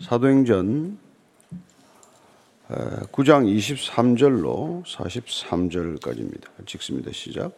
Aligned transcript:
사도행전 0.00 0.98
9장 3.12 3.46
23절로 3.46 4.84
43절까지입니다. 4.84 6.66
찍습니다. 6.66 7.10
시작. 7.12 7.52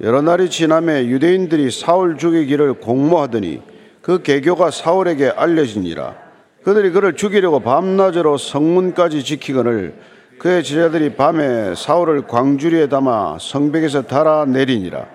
여러 0.00 0.20
날이 0.20 0.50
지남에 0.50 1.06
유대인들이 1.06 1.70
사울 1.70 2.18
죽이기를 2.18 2.74
공모하더니 2.80 3.62
그 4.02 4.22
계교가 4.22 4.70
사울에게 4.70 5.28
알려지니라. 5.28 6.16
그들이 6.64 6.90
그를 6.90 7.14
죽이려고 7.14 7.60
밤낮으로 7.60 8.36
성문까지 8.36 9.22
지키거늘 9.22 9.94
그의 10.38 10.64
제자들이 10.64 11.14
밤에 11.14 11.74
사울을 11.74 12.26
광주리에 12.26 12.88
담아 12.88 13.38
성벽에서 13.40 14.02
달아내리니라. 14.02 15.06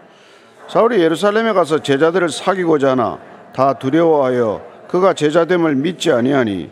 사울이 0.69 1.01
예루살렘에 1.01 1.51
가서 1.53 1.81
제자들을 1.81 2.29
사귀고자 2.29 2.91
하나 2.91 3.19
다 3.53 3.73
두려워하여 3.73 4.74
그가 4.87 5.13
제자됨을 5.13 5.75
믿지 5.75 6.11
아니하니 6.11 6.69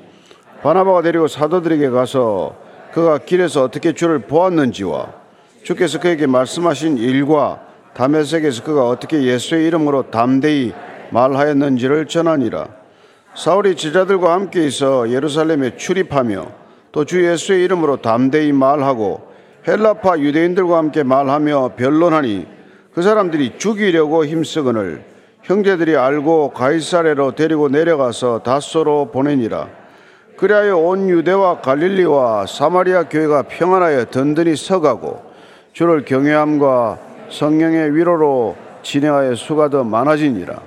바나바가 0.61 1.01
데리고 1.01 1.27
사도들에게 1.27 1.89
가서 1.89 2.55
그가 2.93 3.17
길에서 3.17 3.63
어떻게 3.63 3.93
주를 3.93 4.19
보았는지와 4.19 5.13
주께서 5.63 5.99
그에게 5.99 6.27
말씀하신 6.27 6.97
일과 6.97 7.61
담에색에서 7.93 8.63
그가 8.63 8.87
어떻게 8.87 9.23
예수의 9.23 9.67
이름으로 9.67 10.09
담대히 10.11 10.73
말하였는지를 11.11 12.07
전하니라. 12.07 12.67
사울이 13.35 13.75
제자들과 13.75 14.33
함께 14.33 14.65
있어 14.65 15.09
예루살렘에 15.09 15.75
출입하며 15.77 16.63
또 16.91 17.05
주 17.05 17.25
예수의 17.25 17.63
이름으로 17.63 17.97
담대히 17.97 18.51
말하고 18.51 19.31
헬라파 19.67 20.19
유대인들과 20.19 20.77
함께 20.77 21.03
말하며 21.03 21.71
변론하니 21.75 22.45
그 22.93 23.01
사람들이 23.01 23.57
죽이려고 23.57 24.25
힘쓰거늘 24.25 25.03
형제들이 25.43 25.97
알고 25.97 26.51
가이사레로 26.51 27.35
데리고 27.35 27.67
내려가서 27.67 28.39
다소로 28.39 29.11
보내니라. 29.11 29.67
그리하여 30.37 30.77
온 30.77 31.09
유대와 31.09 31.59
갈릴리와 31.59 32.45
사마리아 32.47 33.03
교회가 33.03 33.43
평안하여 33.43 34.05
든든히 34.05 34.55
서가고 34.55 35.21
주를 35.73 36.05
경외함과 36.05 36.97
성령의 37.29 37.93
위로로 37.93 38.55
진행하여 38.83 39.35
수가 39.35 39.69
더 39.69 39.83
많아지니라. 39.83 40.61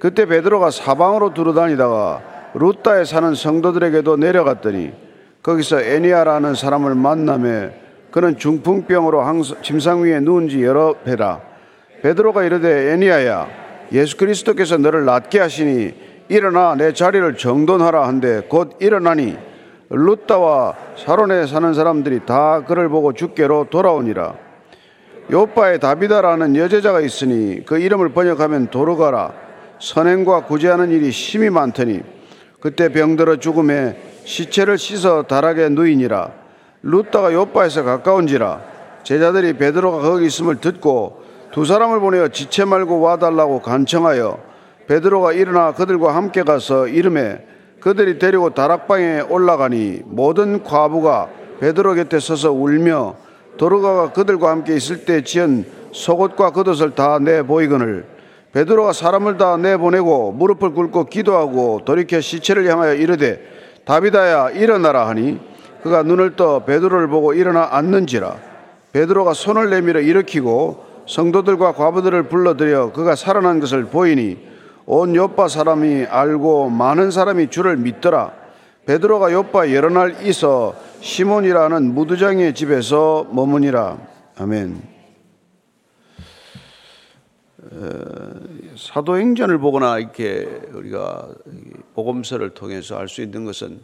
그때 0.00 0.26
베드로가 0.26 0.70
사방으로 0.70 1.32
두루다니다가 1.32 2.22
루따에 2.54 3.04
사는 3.04 3.34
성도들에게도 3.34 4.16
내려갔더니 4.16 4.92
거기서 5.42 5.82
애니아라는 5.82 6.56
사람을 6.56 6.96
만남에 6.96 7.80
그는 8.10 8.36
중풍병으로 8.36 9.22
침상 9.62 10.02
위에 10.02 10.18
누운 10.18 10.48
지 10.48 10.64
여러 10.64 10.94
배라. 11.04 11.40
베드로가 12.02 12.42
이르되 12.42 12.92
애니아야 12.92 13.59
예수 13.92 14.16
그리스도께서 14.16 14.76
너를 14.78 15.04
낫게 15.04 15.38
하시니 15.40 15.94
일어나 16.28 16.76
내 16.76 16.92
자리를 16.92 17.36
정돈하라 17.36 18.06
한데 18.06 18.42
곧 18.48 18.76
일어나니 18.78 19.36
루따와 19.88 20.74
사론에 20.96 21.46
사는 21.46 21.74
사람들이 21.74 22.20
다 22.24 22.64
그를 22.64 22.88
보고 22.88 23.12
주께로 23.12 23.66
돌아오니라. 23.70 24.34
요파에 25.32 25.78
다비다라는 25.78 26.56
여제자가 26.56 27.00
있으니 27.00 27.64
그 27.64 27.78
이름을 27.78 28.10
번역하면 28.10 28.68
도르가라. 28.68 29.32
선행과 29.80 30.44
구제하는 30.44 30.90
일이 30.90 31.10
심히 31.10 31.50
많더니 31.50 32.00
그때 32.60 32.90
병들어 32.90 33.36
죽음에 33.36 33.96
시체를 34.24 34.78
씻어 34.78 35.24
다락에 35.24 35.68
누이니라. 35.70 36.30
루따가 36.82 37.32
요파에서 37.32 37.82
가까운지라 37.82 38.60
제자들이 39.02 39.54
베드로가 39.54 39.98
거기 39.98 40.26
있음을 40.26 40.60
듣고 40.60 41.19
두 41.52 41.64
사람을 41.64 42.00
보내어 42.00 42.28
지체 42.28 42.64
말고 42.64 43.00
와달라고 43.00 43.60
간청하여 43.60 44.38
베드로가 44.86 45.32
일어나 45.32 45.72
그들과 45.72 46.14
함께 46.14 46.42
가서 46.42 46.86
이름에 46.86 47.44
그들이 47.80 48.18
데리고 48.18 48.50
다락방에 48.50 49.22
올라가니 49.28 50.02
모든 50.04 50.62
과부가 50.62 51.28
베드로 51.60 51.94
곁에 51.94 52.20
서서 52.20 52.52
울며 52.52 53.16
도르가가 53.56 54.12
그들과 54.12 54.50
함께 54.50 54.76
있을 54.76 55.04
때 55.04 55.22
지은 55.22 55.66
속옷과 55.92 56.50
겉옷을 56.50 56.94
다 56.94 57.18
내보이거늘 57.18 58.06
베드로가 58.52 58.92
사람을 58.92 59.36
다 59.36 59.56
내보내고 59.56 60.32
무릎을 60.32 60.70
꿇고 60.70 61.06
기도하고 61.06 61.82
돌이켜 61.84 62.20
시체를 62.20 62.68
향하여 62.68 62.94
이르되 62.94 63.40
다비다야 63.84 64.50
일어나라 64.50 65.08
하니 65.08 65.40
그가 65.82 66.02
눈을 66.02 66.36
떠 66.36 66.64
베드로를 66.64 67.08
보고 67.08 67.32
일어나 67.32 67.68
앉는지라. 67.72 68.36
베드로가 68.92 69.34
손을 69.34 69.70
내밀어 69.70 70.00
일으키고 70.00 70.89
성도들과 71.10 71.72
과부들을 71.72 72.28
불러들여 72.28 72.92
그가 72.92 73.16
살아난 73.16 73.58
것을 73.58 73.86
보이니 73.86 74.38
온 74.86 75.16
요파 75.16 75.48
사람이 75.48 76.04
알고 76.04 76.70
많은 76.70 77.10
사람이 77.10 77.50
주를 77.50 77.76
믿더라. 77.76 78.32
베드로가 78.86 79.32
요파 79.32 79.72
여러 79.72 79.90
날 79.90 80.24
있어 80.24 80.76
시몬이라는 81.00 81.94
무두장의 81.94 82.54
집에서 82.54 83.26
머무니라. 83.32 83.98
아멘. 84.38 84.82
사도행전을 88.76 89.58
보거나 89.58 89.98
이렇게 89.98 90.44
우리가 90.72 91.28
복음서를 91.94 92.50
통해서 92.50 92.96
알 92.96 93.08
수 93.08 93.20
있는 93.20 93.44
것은 93.44 93.80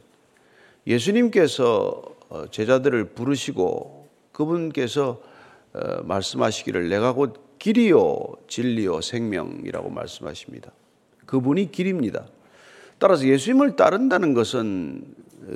예수님께서 0.87 2.03
어, 2.29 2.45
제자들을 2.51 3.05
부르시고 3.07 4.09
그분께서 4.33 5.11
어, 5.11 5.36
말씀하시기를 6.05 6.89
내가 6.89 7.13
곧 7.13 7.59
길이요 7.59 8.37
진리요 8.49 9.01
생명이라고 9.01 9.91
말씀하십니다. 9.91 10.73
그분이 11.27 11.73
길입니다. 11.73 12.27
따라서 12.99 13.27
예수님을 13.27 13.77
따른다는 13.77 14.35
것은 14.35 15.05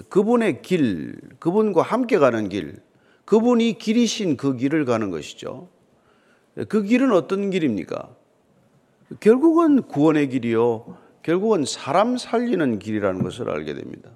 그분의 0.08 0.62
길, 0.62 1.18
그분과 1.38 1.82
함께 1.82 2.18
가는 2.18 2.48
길, 2.48 2.80
그분이 3.24 3.78
길이신 3.78 4.36
그 4.36 4.56
길을 4.56 4.84
가는 4.84 5.10
것이죠. 5.10 5.68
그 6.68 6.82
길은 6.82 7.12
어떤 7.12 7.50
길입니까? 7.50 8.14
결국은 9.20 9.82
구원의 9.82 10.28
길이요. 10.28 10.96
결국은 11.22 11.64
사람 11.64 12.16
살리는 12.16 12.78
길이라는 12.78 13.22
것을 13.22 13.50
알게 13.50 13.74
됩니다. 13.74 14.10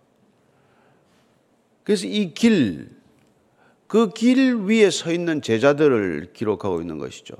그래서 1.82 2.06
이 2.06 2.32
길, 2.34 2.90
그 3.86 4.10
길 4.12 4.56
위에 4.66 4.90
서 4.90 5.12
있는 5.12 5.42
제자들을 5.42 6.30
기록하고 6.32 6.80
있는 6.80 6.98
것이죠. 6.98 7.34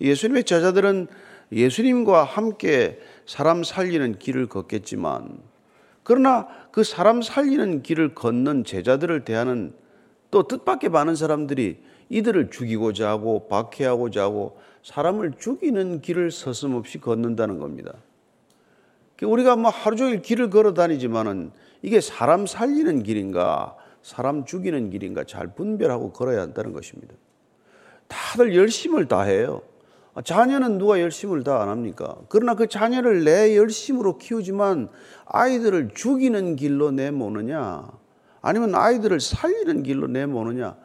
예수님의 0.00 0.44
제자들은 0.44 1.08
예수님과 1.52 2.24
함께 2.24 2.98
사람 3.26 3.62
살리는 3.62 4.18
길을 4.18 4.48
걷겠지만, 4.48 5.38
그러나 6.02 6.48
그 6.72 6.84
사람 6.84 7.22
살리는 7.22 7.82
길을 7.82 8.14
걷는 8.14 8.64
제자들을 8.64 9.24
대하는 9.24 9.74
또 10.30 10.42
뜻밖의 10.48 10.90
많은 10.90 11.14
사람들이 11.14 11.78
이들을 12.08 12.50
죽이고자 12.50 13.08
하고 13.08 13.48
박해하고자 13.48 14.22
하고 14.22 14.58
사람을 14.82 15.34
죽이는 15.38 16.00
길을 16.00 16.30
서슴없이 16.30 16.98
걷는다는 16.98 17.58
겁니다. 17.58 17.94
우리가 19.22 19.56
뭐 19.56 19.70
하루 19.70 19.96
종일 19.96 20.20
길을 20.20 20.50
걸어 20.50 20.74
다니지만은 20.74 21.52
이게 21.82 22.00
사람 22.00 22.46
살리는 22.46 23.02
길인가 23.02 23.76
사람 24.04 24.44
죽이는 24.44 24.90
길인가 24.90 25.24
잘 25.24 25.46
분별하고 25.54 26.12
걸어야 26.12 26.42
한다는 26.42 26.74
것입니다. 26.74 27.14
다들 28.06 28.54
열심을 28.54 29.08
다해요. 29.08 29.62
자녀는 30.22 30.76
누가 30.76 31.00
열심을 31.00 31.42
다 31.42 31.62
안 31.62 31.70
합니까? 31.70 32.14
그러나 32.28 32.54
그 32.54 32.68
자녀를 32.68 33.24
내 33.24 33.56
열심으로 33.56 34.18
키우지만 34.18 34.90
아이들을 35.24 35.94
죽이는 35.94 36.54
길로 36.54 36.90
내모느냐, 36.90 37.88
아니면 38.42 38.74
아이들을 38.74 39.20
살리는 39.20 39.82
길로 39.82 40.06
내모느냐, 40.06 40.76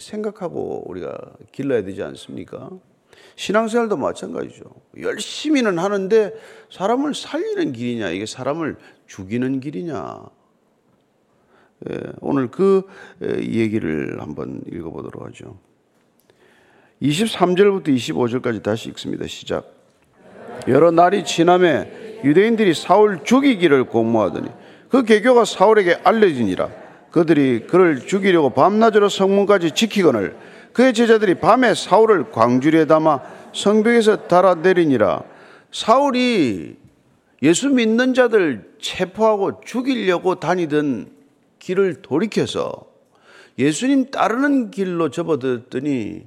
생각하고 0.00 0.82
우리가 0.90 1.16
길러야 1.52 1.84
되지 1.84 2.02
않습니까? 2.02 2.68
신앙생활도 3.36 3.96
마찬가지죠. 3.96 4.64
열심히는 5.00 5.78
하는데 5.78 6.34
사람을 6.72 7.14
살리는 7.14 7.72
길이냐, 7.72 8.10
이게 8.10 8.26
사람을 8.26 8.76
죽이는 9.06 9.60
길이냐, 9.60 10.18
예, 10.26 10.39
오늘 12.20 12.48
그 12.50 12.82
얘기를 13.20 14.20
한번 14.20 14.62
읽어보도록 14.70 15.26
하죠. 15.26 15.56
23절부터 17.02 17.88
25절까지 17.88 18.62
다시 18.62 18.88
읽습니다. 18.90 19.26
시작. 19.26 19.72
여러 20.68 20.90
날이 20.90 21.24
지남에 21.24 22.20
유대인들이 22.24 22.74
사울 22.74 23.24
죽이기를 23.24 23.84
공모하더니 23.84 24.50
그 24.90 25.04
계교가 25.04 25.44
사울에게 25.44 26.00
알려지니라. 26.04 26.68
그들이 27.10 27.66
그를 27.66 28.06
죽이려고 28.06 28.50
밤낮으로 28.50 29.08
성문까지 29.08 29.72
지키거늘 29.72 30.36
그의 30.72 30.92
제자들이 30.94 31.36
밤에 31.36 31.74
사울을 31.74 32.30
광주리에 32.30 32.84
담아 32.84 33.20
성벽에서 33.54 34.28
달아내리니라. 34.28 35.22
사울이 35.72 36.76
예수 37.42 37.70
믿는 37.70 38.14
자들 38.14 38.74
체포하고 38.80 39.62
죽이려고 39.64 40.36
다니던 40.36 41.19
길을 41.60 42.02
돌이켜서 42.02 42.90
예수님 43.58 44.10
따르는 44.10 44.70
길로 44.72 45.10
접어들었더니 45.10 46.26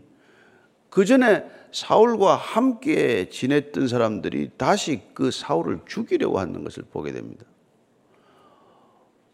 그 0.89 1.03
전에 1.03 1.43
사울과 1.73 2.35
함께 2.35 3.27
지냈던 3.29 3.87
사람들이 3.87 4.51
다시 4.57 5.01
그 5.13 5.31
사울을 5.31 5.81
죽이려고 5.87 6.39
하는 6.39 6.63
것을 6.63 6.83
보게 6.83 7.11
됩니다. 7.11 7.45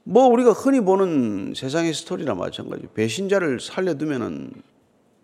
뭐 0.04 0.25
우리가 0.28 0.54
흔히 0.54 0.80
보는 0.80 1.54
세상의 1.56 1.94
스토리나 1.94 2.34
마찬가지. 2.34 2.88
배신자를 2.95 3.60
살려두면은 3.60 4.52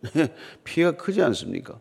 피해가 0.66 0.98
크지 0.98 1.22
않습니까? 1.22 1.80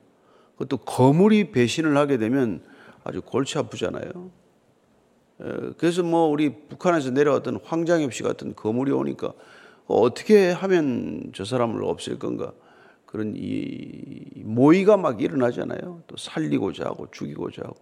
그것도 0.52 0.78
거물이 0.78 1.50
배신을 1.50 1.96
하게 1.96 2.16
되면 2.16 2.62
아주 3.02 3.20
골치 3.20 3.58
아프잖아요. 3.58 4.30
그래서 5.76 6.02
뭐 6.02 6.26
우리 6.26 6.50
북한에서 6.68 7.10
내려왔던 7.10 7.60
황장엽 7.64 8.12
씨 8.12 8.22
같은 8.22 8.54
거물이 8.54 8.92
오니까 8.92 9.32
어떻게 9.86 10.50
하면 10.50 11.32
저 11.34 11.44
사람을 11.44 11.84
없앨 11.84 12.18
건가 12.18 12.52
그런 13.06 13.34
이 13.36 14.24
모의가 14.36 14.96
막 14.96 15.20
일어나잖아요. 15.20 16.02
또 16.06 16.16
살리고자 16.16 16.84
하고 16.84 17.08
죽이고자 17.10 17.62
하고. 17.62 17.76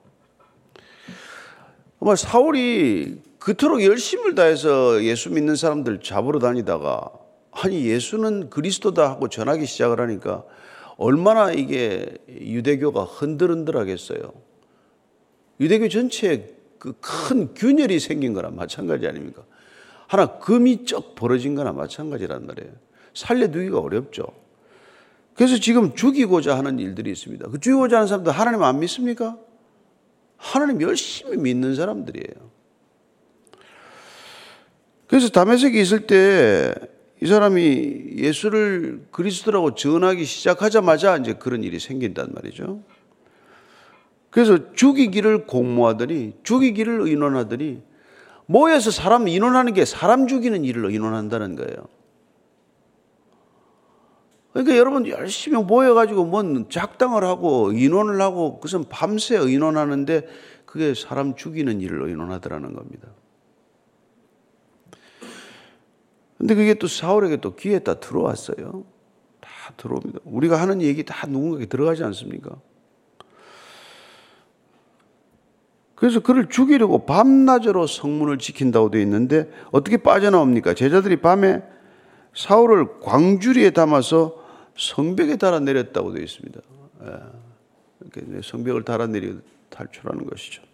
정말 1.98 2.16
사울이 2.16 3.20
그토록 3.38 3.82
열심을 3.84 4.34
다해서 4.34 5.04
예수 5.04 5.30
믿는 5.30 5.56
사람들 5.56 6.00
잡으러 6.00 6.38
다니다가 6.38 7.10
아니 7.52 7.86
예수는 7.86 8.50
그리스도다 8.50 9.08
하고 9.08 9.28
전하기 9.28 9.66
시작을 9.66 10.00
하니까 10.00 10.44
얼마나 10.96 11.52
이게 11.52 12.18
유대교가 12.28 13.04
흔들흔들하겠어요. 13.04 14.32
유대교 15.60 15.88
전체에 15.88 16.61
그 16.82 16.92
큰 17.00 17.54
균열이 17.54 18.00
생긴 18.00 18.32
거나 18.32 18.50
마찬가지 18.50 19.06
아닙니까? 19.06 19.44
하나 20.08 20.38
금이 20.38 20.84
쩍 20.84 21.14
벌어진 21.14 21.54
거나 21.54 21.72
마찬가지란 21.72 22.46
말이에요. 22.46 22.72
살려두기가 23.14 23.78
어렵죠. 23.78 24.26
그래서 25.34 25.58
지금 25.58 25.94
죽이고자 25.94 26.58
하는 26.58 26.78
일들이 26.78 27.12
있습니다. 27.12 27.48
그 27.50 27.60
죽이고자 27.60 27.96
하는 27.96 28.08
사람들 28.08 28.32
하나님 28.32 28.62
안 28.62 28.80
믿습니까? 28.80 29.38
하나님 30.36 30.82
열심히 30.82 31.36
믿는 31.36 31.74
사람들이에요. 31.76 32.50
그래서 35.06 35.28
다메섹에 35.28 35.80
있을 35.80 36.06
때 36.06 36.74
이 37.22 37.26
사람이 37.28 38.14
예수를 38.16 39.06
그리스도라고 39.12 39.76
전하기 39.76 40.24
시작하자마자 40.24 41.18
이제 41.18 41.34
그런 41.34 41.62
일이 41.62 41.78
생긴단 41.78 42.32
말이죠. 42.34 42.82
그래서 44.32 44.72
죽이기를 44.72 45.46
공모하더니 45.46 46.32
죽이기를 46.42 47.02
의논하더니 47.02 47.82
모여서 48.46 48.90
사람 48.90 49.28
인원하는 49.28 49.74
게 49.74 49.84
사람 49.84 50.26
죽이는 50.26 50.64
일을 50.64 50.86
의논한다는 50.86 51.54
거예요. 51.54 51.76
그러니까 54.54 54.78
여러분 54.78 55.06
열심히 55.06 55.62
모여가지고 55.62 56.24
뭔 56.24 56.66
작당을 56.70 57.24
하고 57.24 57.72
인원을 57.72 58.22
하고 58.22 58.54
그것은 58.54 58.86
밤새 58.88 59.36
의논하는데 59.36 60.26
그게 60.64 60.94
사람 60.94 61.36
죽이는 61.36 61.82
일을 61.82 62.08
의논하더라는 62.08 62.72
겁니다. 62.72 63.08
근데 66.38 66.54
그게 66.54 66.72
또 66.72 66.86
사울에게 66.86 67.36
또 67.36 67.54
귀에 67.54 67.80
다 67.80 68.00
들어왔어요. 68.00 68.84
다 69.42 69.50
들어옵니다. 69.76 70.20
우리가 70.24 70.58
하는 70.58 70.80
얘기 70.80 71.04
다 71.04 71.26
누군가에게 71.26 71.66
들어가지 71.66 72.02
않습니까? 72.04 72.56
그래서 76.02 76.18
그를 76.18 76.48
죽이려고 76.48 77.06
밤낮으로 77.06 77.86
성문을 77.86 78.38
지킨다고 78.38 78.90
되어 78.90 79.00
있는데 79.02 79.48
어떻게 79.70 79.98
빠져나옵니까? 79.98 80.74
제자들이 80.74 81.20
밤에 81.20 81.62
사울을 82.34 82.98
광주리에 82.98 83.70
담아서 83.70 84.34
성벽에 84.76 85.36
달아 85.36 85.60
내렸다고 85.60 86.12
되어 86.12 86.24
있습니다. 86.24 86.60
예. 87.04 88.40
성벽을 88.42 88.82
달아 88.82 89.06
내리 89.06 89.38
탈출하는 89.68 90.26
것이죠. 90.26 90.64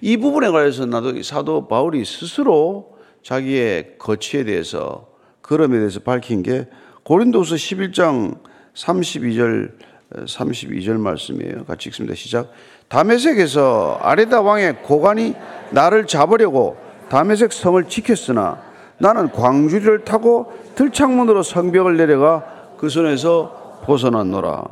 이 0.00 0.16
부분에 0.18 0.48
관해서 0.50 0.86
나도 0.86 1.20
사도 1.24 1.66
바울이 1.66 2.04
스스로 2.04 2.96
자기의 3.24 3.96
거취에 3.98 4.44
대해서 4.44 5.12
걸음에 5.42 5.78
대해서 5.78 5.98
밝힌 5.98 6.44
게 6.44 6.68
고린도서 7.02 7.56
11장 7.56 8.38
32절 8.74 9.72
32절 10.12 10.98
말씀이에요. 10.98 11.64
같이 11.64 11.88
읽습니다. 11.88 12.14
시작. 12.14 12.52
다메섹에서 12.92 14.00
아레다 14.02 14.42
왕의 14.42 14.82
고관이 14.82 15.34
나를 15.70 16.06
잡으려고 16.06 16.76
다메섹 17.08 17.50
성을 17.50 17.82
지켰으나 17.88 18.62
나는 18.98 19.32
광주리를 19.32 20.04
타고 20.04 20.52
들창문으로 20.74 21.42
성벽을 21.42 21.96
내려가 21.96 22.74
그 22.76 22.90
손에서 22.90 23.80
벗어났노라. 23.84 24.64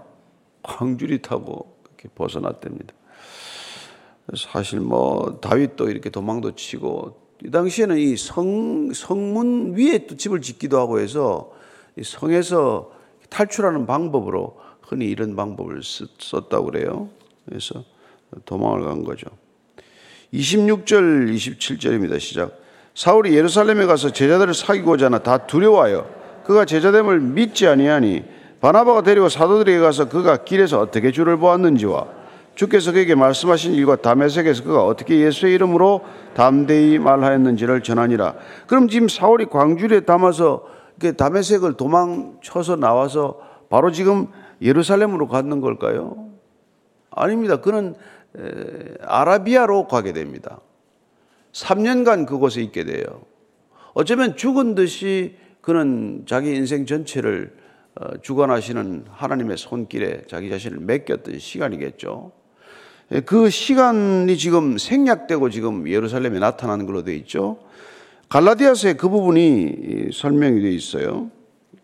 광주리 0.62 1.22
타고 1.22 1.74
이렇게 1.86 2.10
벗어났답니다. 2.14 2.92
사실 4.36 4.80
뭐 4.80 5.38
다윗도 5.40 5.88
이렇게 5.88 6.10
도망도 6.10 6.54
치고 6.56 7.16
이 7.42 7.50
당시에는 7.50 7.96
이 7.96 8.18
성, 8.18 8.92
성문 8.92 9.76
위에 9.78 10.06
또 10.06 10.14
집을 10.18 10.42
짓기도 10.42 10.78
하고 10.78 11.00
해서 11.00 11.52
이 11.96 12.02
성에서 12.04 12.90
탈출하는 13.30 13.86
방법으로 13.86 14.58
흔히 14.82 15.06
이런 15.06 15.36
방법을 15.36 15.80
썼다고 16.18 16.66
그래요. 16.66 17.08
그래서 17.46 17.82
도망을 18.44 18.84
간 18.84 19.04
거죠. 19.04 19.26
26절, 20.32 21.34
27절입니다. 21.34 22.20
시작. 22.20 22.52
사울이 22.94 23.34
예루살렘에 23.36 23.86
가서 23.86 24.10
제자들을 24.10 24.54
사귀고자 24.54 25.06
하나 25.06 25.18
다 25.18 25.38
두려워하여 25.38 26.06
그가 26.44 26.64
제자됨을 26.64 27.20
믿지 27.20 27.66
아니하니 27.66 28.24
바나바가 28.60 29.02
데리고 29.02 29.28
사도들에게 29.28 29.78
가서 29.78 30.08
그가 30.08 30.44
길에서 30.44 30.80
어떻게 30.80 31.12
주를 31.12 31.36
보았는지와 31.36 32.20
주께서 32.54 32.92
그에게 32.92 33.14
말씀하신 33.14 33.72
일과 33.72 33.96
다메섹에서 33.96 34.64
그가 34.64 34.84
어떻게 34.84 35.20
예수의 35.20 35.54
이름으로 35.54 36.02
담대히 36.34 36.98
말하였는지를 36.98 37.82
전하니라. 37.82 38.34
그럼 38.66 38.88
지금 38.88 39.08
사울이 39.08 39.46
광주리에 39.46 40.00
담아서 40.00 40.64
다메섹을 41.16 41.74
도망쳐서 41.74 42.76
나와서 42.76 43.40
바로 43.70 43.90
지금 43.90 44.26
예루살렘으로 44.60 45.28
갔는 45.28 45.62
걸까요? 45.62 46.28
아닙니다. 47.10 47.60
그는 47.60 47.94
아라비아로 49.02 49.88
가게 49.88 50.12
됩니다. 50.12 50.60
3년간 51.52 52.26
그곳에 52.26 52.62
있게 52.62 52.84
돼요. 52.84 53.22
어쩌면 53.92 54.36
죽은 54.36 54.74
듯이 54.74 55.36
그는 55.60 56.24
자기 56.26 56.54
인생 56.54 56.86
전체를 56.86 57.52
어, 57.96 58.18
주관하시는 58.22 59.06
하나님의 59.10 59.58
손길에 59.58 60.22
자기 60.28 60.48
자신을 60.48 60.78
맡겼던 60.78 61.38
시간이겠죠. 61.38 62.32
그 63.26 63.50
시간이 63.50 64.36
지금 64.38 64.78
생략되고 64.78 65.50
지금 65.50 65.88
예루살렘에 65.88 66.38
나타나는 66.38 66.86
걸로 66.86 67.02
되어 67.02 67.14
있죠. 67.16 67.58
갈라디아서에 68.28 68.92
그 68.94 69.08
부분이 69.08 70.10
설명이 70.12 70.60
되어 70.60 70.70
있어요. 70.70 71.30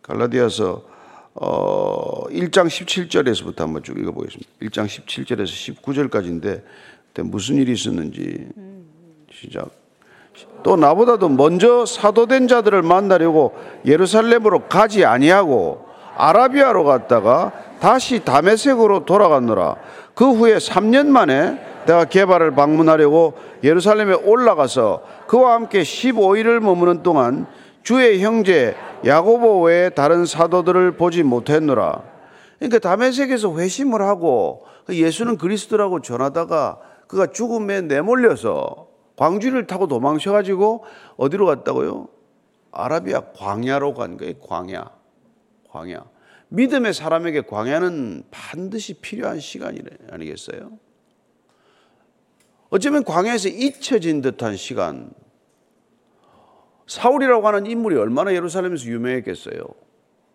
갈라디아서 0.02 0.84
어 1.38 2.24
1장 2.30 2.66
17절에서부터 2.66 3.58
한번 3.58 3.82
쭉 3.82 3.98
읽어보겠습니다. 3.98 4.50
1장 4.62 4.86
17절에서 4.86 5.82
19절까지인데 5.82 6.62
그때 7.08 7.22
무슨 7.22 7.56
일이 7.56 7.72
있었는지 7.72 8.48
시작. 9.30 9.68
또 10.62 10.76
나보다도 10.76 11.28
먼저 11.30 11.86
사도된 11.86 12.48
자들을 12.48 12.82
만나려고 12.82 13.54
예루살렘으로 13.84 14.60
가지 14.68 15.04
아니하고 15.04 15.86
아라비아로 16.16 16.84
갔다가 16.84 17.52
다시 17.80 18.24
다메섹으로 18.24 19.04
돌아갔노라. 19.04 19.76
그 20.14 20.32
후에 20.32 20.56
3년 20.56 21.06
만에 21.06 21.58
내가 21.86 22.06
개발을 22.06 22.52
방문하려고 22.52 23.34
예루살렘에 23.62 24.14
올라가서 24.14 25.02
그와 25.26 25.54
함께 25.54 25.82
15일을 25.82 26.60
머무는 26.60 27.02
동안 27.02 27.46
주의 27.86 28.20
형제 28.20 28.74
야고보 29.04 29.62
외에 29.62 29.90
다른 29.90 30.26
사도들을 30.26 30.96
보지 30.96 31.22
못했노라. 31.22 32.02
그러니까 32.58 32.80
다메섹에서 32.80 33.56
회심을 33.56 34.02
하고 34.02 34.66
예수는 34.90 35.38
그리스도라고 35.38 36.02
전하다가 36.02 36.80
그가 37.06 37.28
죽음에 37.28 37.82
내몰려서 37.82 38.88
광주를 39.14 39.68
타고 39.68 39.86
도망쳐가지고 39.86 40.84
어디로 41.16 41.46
갔다고요? 41.46 42.08
아라비아 42.72 43.30
광야로 43.36 43.94
간 43.94 44.16
거예요. 44.16 44.34
광야. 44.40 44.90
광야. 45.70 46.04
믿음의 46.48 46.92
사람에게 46.92 47.42
광야는 47.42 48.24
반드시 48.32 48.94
필요한 48.94 49.38
시간이 49.38 49.80
아니겠어요? 50.10 50.72
어쩌면 52.68 53.04
광야에서 53.04 53.48
잊혀진 53.48 54.22
듯한 54.22 54.56
시간, 54.56 55.12
사울이라고 56.86 57.46
하는 57.46 57.66
인물이 57.66 57.96
얼마나 57.96 58.32
예루살렘에서 58.32 58.86
유명했겠어요. 58.86 59.60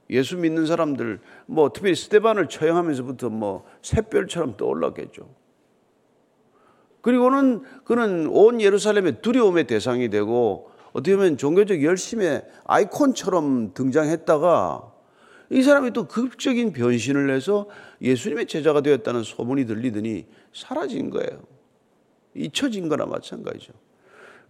예수 0.10 0.38
믿는 0.38 0.66
사람들, 0.66 1.20
뭐 1.46 1.72
특별히 1.72 1.96
스테반을 1.96 2.48
처형하면서부터 2.48 3.30
뭐 3.30 3.66
샛별처럼 3.82 4.58
떠올랐겠죠. 4.58 5.30
그리고는 7.02 7.64
그는 7.84 8.28
온 8.28 8.62
예루살렘의 8.62 9.22
두려움의 9.22 9.66
대상이 9.66 10.10
되고 10.10 10.70
어떻게 10.94 11.16
보면 11.16 11.38
종교적 11.38 11.84
열심의 11.84 12.46
아이콘처럼 12.66 13.74
등장했다가 13.74 14.92
이 15.52 15.64
사람이 15.64 15.92
또 15.92 16.08
극적인 16.08 16.74
변신을 16.74 17.34
해서 17.34 17.68
예수님의 18.02 18.48
제자가 18.48 18.82
되었다는 18.82 19.24
소문이 19.24 19.66
들리더니 19.66 20.28
사라진 20.54 21.10
거예요. 21.10 21.42
잊혀진 22.36 22.88
거나 22.88 23.06
마찬가지죠. 23.06 23.74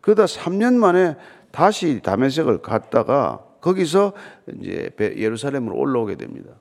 그러다 0.02 0.26
3년 0.26 0.76
만에 0.76 1.16
다시 1.52 2.02
다메섹을 2.02 2.62
갔다가 2.62 3.46
거기서 3.62 4.14
이제 4.60 4.90
예루살렘으로 5.00 5.78
올라오게 5.78 6.16
됩니다. 6.16 6.52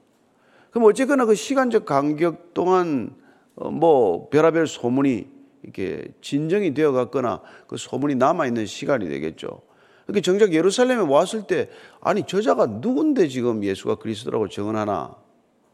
그럼 0.71 0.89
어쨌거나 0.89 1.25
그 1.25 1.35
시간적 1.35 1.85
간격 1.85 2.55
동안 2.55 3.15
어, 3.57 3.71
뭐 3.71 4.29
별하별 4.29 4.67
소문이 4.67 5.27
이렇게 5.63 6.09
진정이 6.21 6.75
되어 6.75 6.93
갔거나 6.93 7.41
그 7.67 7.77
소문이 7.77 8.15
남아 8.15 8.47
있는 8.47 8.67
시간이 8.67 9.09
되겠죠. 9.09 9.63
그러니까 10.07 10.25
정작 10.25 10.53
예루살렘에 10.53 11.01
왔을 11.01 11.47
때 11.47 11.69
아니 12.01 12.25
저자가 12.25 12.67
누군데 12.67 13.29
지금 13.29 13.63
예수가 13.63 13.97
그리스도라고 13.97 14.49
정언하나 14.49 15.15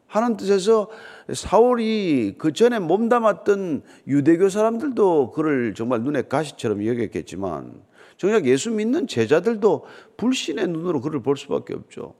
하는 0.07 0.37
뜻에서 0.37 0.89
사울이 1.33 2.37
그 2.39 2.53
전에 2.53 2.79
몸담았던 2.79 3.83
유대교 4.07 4.49
사람들도 4.49 5.33
그를 5.33 5.75
정말 5.75 6.03
눈에 6.03 6.23
가시처럼 6.23 6.87
여겼겠지만 6.87 7.75
정작 8.17 8.47
예수 8.47 8.71
믿는 8.71 9.07
제자들도 9.07 9.85
불신의 10.17 10.69
눈으로 10.69 11.01
그를 11.01 11.21
볼 11.21 11.37
수밖에 11.37 11.75
없죠. 11.75 12.15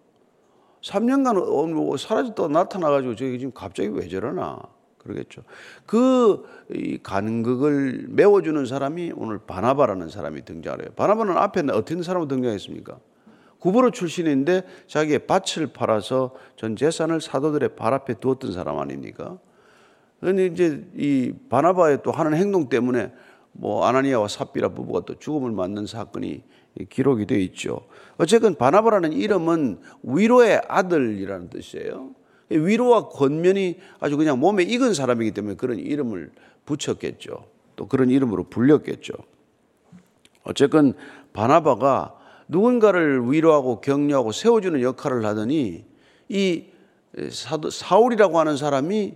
3년간 0.83 1.37
어, 1.37 1.67
뭐 1.67 1.97
사라졌다가 1.97 2.49
나타나가지고 2.49 3.17
저기 3.17 3.39
지금 3.39 3.53
갑자기 3.53 3.89
왜 3.89 4.09
저러나 4.09 4.61
그러겠죠. 4.99 5.43
그 5.87 6.45
간극을 7.03 8.07
메워주는 8.09 8.67
사람이 8.67 9.13
오늘 9.17 9.39
바나바라는 9.39 10.09
사람이 10.09 10.45
등장해요. 10.45 10.91
바나바는 10.97 11.37
앞에 11.37 11.63
어떤 11.73 12.03
사람으로 12.03 12.29
등장했습니까? 12.29 12.99
구부로 13.59 13.91
출신인데 13.91 14.63
자기의 14.87 15.27
밭을 15.27 15.69
팔아서 15.69 16.35
전 16.57 16.77
재산을 16.77 17.21
사도들의 17.21 17.75
발 17.77 17.95
앞에 17.95 18.15
두었던 18.15 18.53
사람 18.53 18.79
아닙니까? 18.79 19.39
그런데 20.21 20.47
이제 20.47 20.87
이 20.95 21.33
바나바의 21.49 22.03
또 22.03 22.11
하는 22.11 22.35
행동 22.35 22.69
때문에 22.69 23.13
뭐 23.59 23.87
아나니아와 23.87 24.29
삽비라 24.29 24.71
부부가 24.71 25.03
또 25.07 25.19
죽음을 25.19 25.51
맞는 25.51 25.87
사건이 25.87 26.43
기록이 26.91 27.27
되어 27.27 27.39
있죠. 27.39 27.81
어쨌든 28.19 28.55
바나바라는 28.55 29.13
이름은 29.13 29.81
위로의 30.03 30.61
아들이라는 30.69 31.49
뜻이에요. 31.51 32.11
위로와 32.51 33.09
권면이 33.09 33.79
아주 33.99 34.17
그냥 34.17 34.39
몸에 34.39 34.63
익은 34.63 34.95
사람이기 34.95 35.33
때문에 35.33 35.57
그런 35.57 35.79
이름을 35.79 36.31
붙였겠죠. 36.67 37.45
또 37.77 37.87
그런 37.87 38.11
이름으로 38.11 38.45
불렸겠죠. 38.45 39.15
어쨌든 40.45 40.93
바나바가 41.33 42.15
누군가를 42.49 43.33
위로하고 43.33 43.81
격려하고 43.81 44.33
세워주는 44.33 44.81
역할을 44.81 45.25
하더니 45.25 45.85
이 46.29 46.65
사울이라고 47.71 48.39
하는 48.39 48.57
사람이 48.57 49.15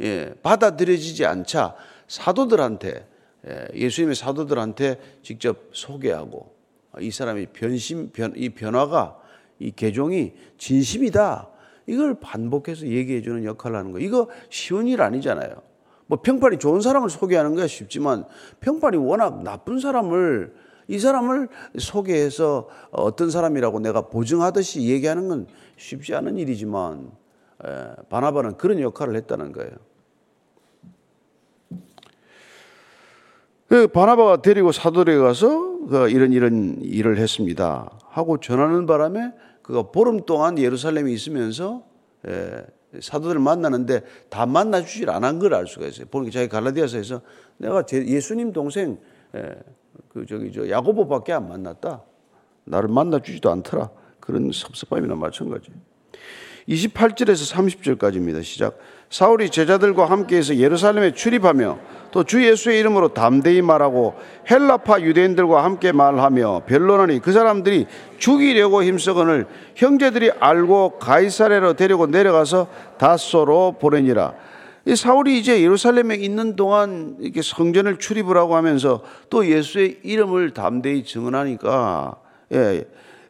예, 0.00 0.34
받아들여지지 0.42 1.24
않자 1.24 1.74
사도들한테 2.06 3.06
예, 3.46 3.68
예수님의 3.74 4.16
사도들한테 4.16 4.98
직접 5.22 5.70
소개하고 5.72 6.54
이 7.00 7.10
사람이 7.10 7.46
변심 7.52 8.10
변, 8.10 8.32
이 8.36 8.48
변화가 8.50 9.18
이 9.58 9.70
개종이 9.70 10.32
진심이다 10.56 11.48
이걸 11.86 12.18
반복해서 12.20 12.86
얘기해 12.86 13.22
주는 13.22 13.44
역할을 13.44 13.76
하는 13.76 13.92
거 13.92 13.98
이거 13.98 14.28
쉬운 14.50 14.88
일 14.88 15.00
아니잖아요. 15.00 15.62
뭐 16.06 16.20
평판이 16.22 16.58
좋은 16.58 16.80
사람을 16.80 17.10
소개하는 17.10 17.54
게 17.54 17.66
쉽지만 17.66 18.24
평판이 18.60 18.96
워낙 18.96 19.42
나쁜 19.42 19.78
사람을 19.78 20.54
이 20.88 20.98
사람을 20.98 21.48
소개해서 21.78 22.68
어떤 22.90 23.30
사람이라고 23.30 23.80
내가 23.80 24.08
보증하듯이 24.08 24.88
얘기하는 24.88 25.28
건 25.28 25.46
쉽지 25.76 26.14
않은 26.14 26.38
일이지만 26.38 27.10
바나바는 28.08 28.56
그런 28.56 28.80
역할을 28.80 29.16
했다는 29.16 29.52
거예요. 29.52 29.70
바나바가 33.92 34.40
데리고 34.42 34.72
사도에 34.72 35.16
가서 35.18 35.86
그 35.88 36.08
이런 36.10 36.32
이런 36.32 36.78
일을 36.80 37.18
했습니다. 37.18 37.90
하고 38.08 38.40
전하는 38.40 38.86
바람에 38.86 39.32
그가 39.62 39.90
보름 39.90 40.24
동안 40.24 40.58
예루살렘에 40.58 41.12
있으면서 41.12 41.84
사도들을 42.98 43.38
만나는데 43.40 44.00
다 44.30 44.46
만나주질 44.46 45.10
않은 45.10 45.38
걸 45.38 45.52
알 45.54 45.66
수가 45.66 45.86
있어요. 45.86 46.06
보니까 46.06 46.32
자기 46.32 46.48
갈라디아서에서 46.48 47.20
내가 47.58 47.84
예수님 47.92 48.52
동생 48.52 48.98
그 50.08 50.24
저기 50.26 50.50
저 50.52 50.68
야고보밖에 50.68 51.34
안 51.34 51.48
만났다. 51.48 52.02
나를 52.64 52.88
만나주지도 52.88 53.50
않더라. 53.50 53.90
그런 54.20 54.50
섭섭함이나 54.52 55.14
마찬가지. 55.14 55.70
28절에서 56.68 57.96
30절까지입니다. 57.98 58.44
시작. 58.44 58.78
사울이 59.08 59.48
제자들과 59.48 60.04
함께해서 60.04 60.56
예루살렘에 60.56 61.12
출입하며 61.12 61.78
또 62.10 62.24
주 62.24 62.44
예수의 62.44 62.80
이름으로 62.80 63.14
담대히 63.14 63.62
말하고 63.62 64.14
헬라파 64.50 65.00
유대인들과 65.00 65.64
함께 65.64 65.92
말하며 65.92 66.62
변론하니 66.66 67.20
그 67.20 67.32
사람들이 67.32 67.86
죽이려고 68.18 68.82
힘쓰거늘 68.82 69.46
형제들이 69.76 70.32
알고 70.38 70.98
가이사레로 70.98 71.74
데리고 71.74 72.06
내려가서 72.06 72.68
다소로 72.98 73.76
보내니라. 73.80 74.34
이 74.84 74.96
사울이 74.96 75.38
이제 75.38 75.62
예루살렘에 75.62 76.16
있는 76.16 76.56
동안 76.56 77.16
이렇게 77.20 77.42
성전을 77.42 77.98
출입을 77.98 78.36
하고 78.36 78.56
하면서 78.56 79.02
또 79.28 79.46
예수의 79.46 80.00
이름을 80.02 80.52
담대히 80.52 81.04
증언하니까 81.04 82.16
예, 82.52 82.84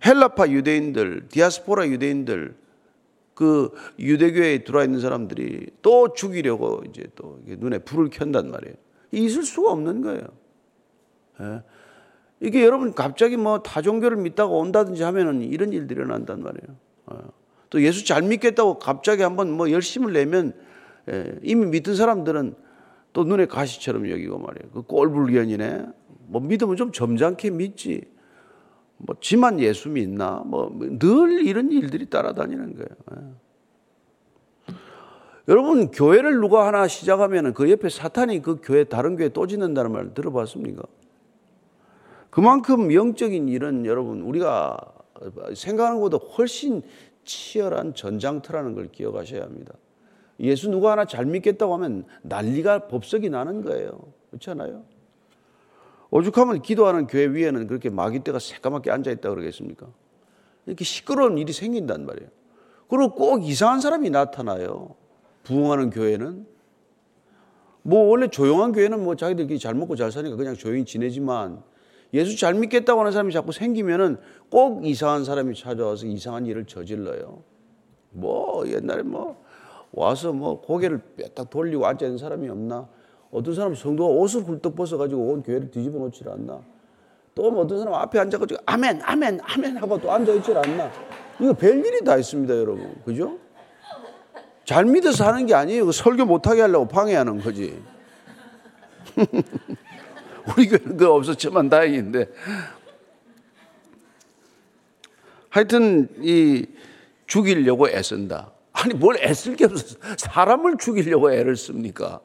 헬라파 0.05 0.49
유대인들, 0.49 1.27
디아스포라 1.31 1.89
유대인들 1.89 2.55
그 3.39 3.71
유대교에 4.01 4.65
들어와 4.65 4.85
있는 4.85 4.99
사람들이 4.99 5.69
또 5.81 6.13
죽이려고 6.13 6.83
이제 6.89 7.05
또 7.15 7.39
눈에 7.47 7.79
불을 7.79 8.11
켠단 8.11 8.51
말이에요. 8.51 8.75
있을 9.13 9.45
수가 9.45 9.71
없는 9.71 10.03
거예요. 10.03 10.23
예. 11.43 11.63
이게 12.41 12.65
여러분 12.65 12.95
갑자기 12.95 13.37
뭐 13.37 13.63
다종교를 13.63 14.17
믿다가 14.17 14.53
온다든지 14.53 15.05
하면은 15.05 15.43
이런 15.43 15.73
일들이 15.73 16.01
일어난단 16.01 16.43
말이에요. 16.43 16.77
예. 17.13 17.17
또 17.71 17.81
예수 17.81 18.05
잘 18.05 18.23
믿겠다고 18.23 18.81
갑자기 18.81 19.23
한번 19.23 19.53
뭐 19.53 19.71
열심을 19.71 20.13
내면 20.13 20.53
예. 21.09 21.39
이미 21.45 21.67
믿은 21.67 21.95
사람들은 21.95 22.57
또 23.13 23.23
눈에 23.23 23.47
가시처럼 23.47 24.11
여기고 24.11 24.39
말이에요. 24.41 24.73
그 24.73 24.83
꼴불견이네. 24.83 25.87
뭐 26.27 26.41
믿으면 26.41 26.75
좀 26.75 26.91
점잖게 26.91 27.51
믿지. 27.51 28.03
뭐 28.99 29.17
지만 29.21 29.61
예수 29.61 29.89
믿나 29.89 30.43
뭐 30.45 30.71
늘 30.99 31.47
이런 31.47 31.71
일들이 31.73 32.07
따라다니는 32.11 32.75
거예요. 32.75 32.89
예. 33.13 34.75
여러분 35.49 35.91
교회를 35.91 36.41
누가 36.41 36.67
하나 36.67 36.87
시작하면 36.89 37.55
그 37.55 37.71
옆에 37.71 37.89
사탄이 37.89 38.43
그 38.43 38.61
교회 38.63 38.85
다른 38.85 39.17
교회 39.17 39.31
또 39.31 39.47
짓는다는 39.47 39.93
말 39.93 40.13
들어봤습니까? 40.13 40.83
그만큼 42.29 42.93
영적인 42.93 43.49
일은 43.49 43.87
여러분 43.87 44.21
우리가 44.21 44.77
생각하는 45.55 46.01
것보다 46.01 46.25
훨씬 46.35 46.83
치열한 47.25 47.95
전장터라는 47.95 48.75
걸 48.75 48.91
기억하셔야 48.93 49.43
합니다. 49.43 49.75
예수 50.41 50.69
누가 50.71 50.93
하나 50.93 51.05
잘 51.07 51.25
믿겠다고 51.25 51.73
하면 51.75 52.05
난리가 52.23 52.89
법석이 52.89 53.31
나는 53.31 53.63
거예요. 53.63 54.13
그렇지 54.31 54.51
않아요? 54.51 54.85
오죽하면 56.11 56.63
기도하는 56.63 57.07
교회 57.07 57.27
위에는 57.27 57.67
그렇게 57.67 57.91
마귀떼가 57.91 58.39
새까맣게 58.39 58.91
앉아있다 58.91 59.29
그러겠습니까? 59.29 59.87
이렇게 60.67 60.85
시끄러운 60.85 61.39
일이 61.39 61.53
생긴단 61.53 62.07
말이에요. 62.07 62.31
그리고 62.89 63.15
꼭 63.15 63.45
이상한 63.45 63.81
사람이 63.81 64.11
나타나요. 64.11 64.95
부흥하는 65.45 65.91
교회는. 65.91 66.47
뭐 67.83 68.09
원래 68.09 68.29
조용한 68.29 68.73
교회는 68.73 69.03
뭐 69.03 69.15
자기들끼리 69.17 69.59
잘 69.59 69.75
먹고 69.75 69.97
잘 69.97 70.11
사니까 70.11 70.37
그냥 70.37 70.55
조용히 70.55 70.85
지내지만 70.85 71.63
예수 72.15 72.37
잘 72.37 72.55
믿겠다고 72.55 73.01
하는 73.01 73.13
사람이 73.13 73.33
자꾸 73.33 73.53
생기면은 73.53 74.19
꼭 74.51 74.87
이상한 74.87 75.25
사람이 75.25 75.55
찾아와서 75.55 76.07
이상한 76.07 76.47
일을 76.47 76.65
저질러요. 76.65 77.43
뭐 78.11 78.67
옛날에 78.67 79.03
뭐 79.03 79.43
와서 79.93 80.33
뭐 80.33 80.61
고개를 80.61 80.99
뼈딱 81.17 81.51
돌리고 81.51 81.87
앉아 81.87 82.07
있는 82.07 82.19
사람이 82.19 82.49
없나? 82.49 82.89
어떤 83.31 83.55
사람 83.55 83.75
성도가 83.75 84.09
옷을 84.15 84.43
훌떡 84.43 84.75
벗어가지고 84.75 85.33
온 85.33 85.43
교회를 85.43 85.71
뒤집어 85.71 85.99
놓질 85.99 86.29
않나. 86.29 86.61
또뭐 87.35 87.63
어떤 87.63 87.79
사람 87.79 87.95
앞에 87.95 88.19
앉아가지고 88.19 88.61
아멘, 88.67 89.01
아멘, 89.03 89.41
아멘 89.43 89.77
하고 89.77 90.01
또 90.01 90.11
앉아있질 90.11 90.57
않나. 90.57 90.91
이거 91.41 91.53
별일이 91.53 92.03
다 92.05 92.17
있습니다, 92.17 92.53
여러분. 92.57 92.95
그죠? 93.05 93.39
잘 94.65 94.85
믿어서 94.85 95.27
하는 95.27 95.47
게 95.47 95.55
아니에요. 95.55 95.91
설교 95.93 96.25
못하게 96.25 96.63
하려고 96.63 96.89
방해하는 96.89 97.41
거지. 97.41 97.81
우리 100.57 100.69
교회는 100.69 100.97
그 100.97 101.11
없었지만 101.11 101.69
다행인데. 101.69 102.27
하여튼, 105.49 106.09
이, 106.21 106.67
죽이려고 107.27 107.89
애쓴다. 107.89 108.53
아니, 108.73 108.95
뭘 108.95 109.17
애쓸 109.21 109.57
게 109.57 109.65
없어서 109.65 109.97
사람을 110.17 110.77
죽이려고 110.79 111.33
애를 111.33 111.57
씁니까? 111.57 112.21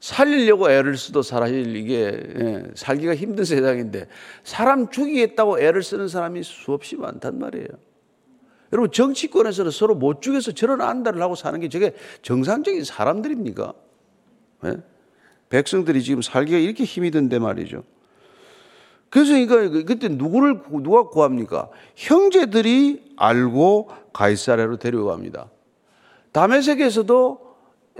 살리려고 0.00 0.70
애를 0.70 0.96
쓰도 0.96 1.22
사실 1.22 1.76
이게 1.76 2.06
예, 2.38 2.64
살기가 2.74 3.14
힘든 3.14 3.44
세상인데 3.44 4.08
사람 4.42 4.90
죽이겠다고 4.90 5.60
애를 5.60 5.82
쓰는 5.82 6.08
사람이 6.08 6.42
수없이 6.42 6.96
많단 6.96 7.38
말이에요. 7.38 7.68
여러분 8.72 8.90
정치권에서는 8.90 9.70
서로 9.70 9.94
못 9.94 10.22
죽여서 10.22 10.52
저런 10.52 10.80
안달을 10.80 11.20
하고 11.20 11.34
사는 11.34 11.58
게 11.60 11.68
저게 11.68 11.94
정상적인 12.22 12.84
사람들입니까? 12.84 13.74
예? 14.66 14.76
백성들이 15.50 16.02
지금 16.02 16.22
살기가 16.22 16.56
이렇게 16.56 16.84
힘이 16.84 17.10
든데 17.10 17.38
말이죠. 17.38 17.82
그래서 19.10 19.32
그러니까 19.32 19.84
그때 19.84 20.08
누구를 20.08 20.62
누가 20.82 21.08
구합니까? 21.08 21.68
형제들이 21.96 23.14
알고 23.16 23.90
가이사랴로 24.12 24.76
데려갑니다. 24.76 25.50
다메섹에서도 26.32 27.49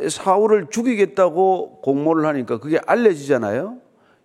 사울을 0.08 0.68
죽이겠다고 0.70 1.80
공모를 1.82 2.26
하니까 2.26 2.58
그게 2.58 2.80
알려지잖아요. 2.86 3.78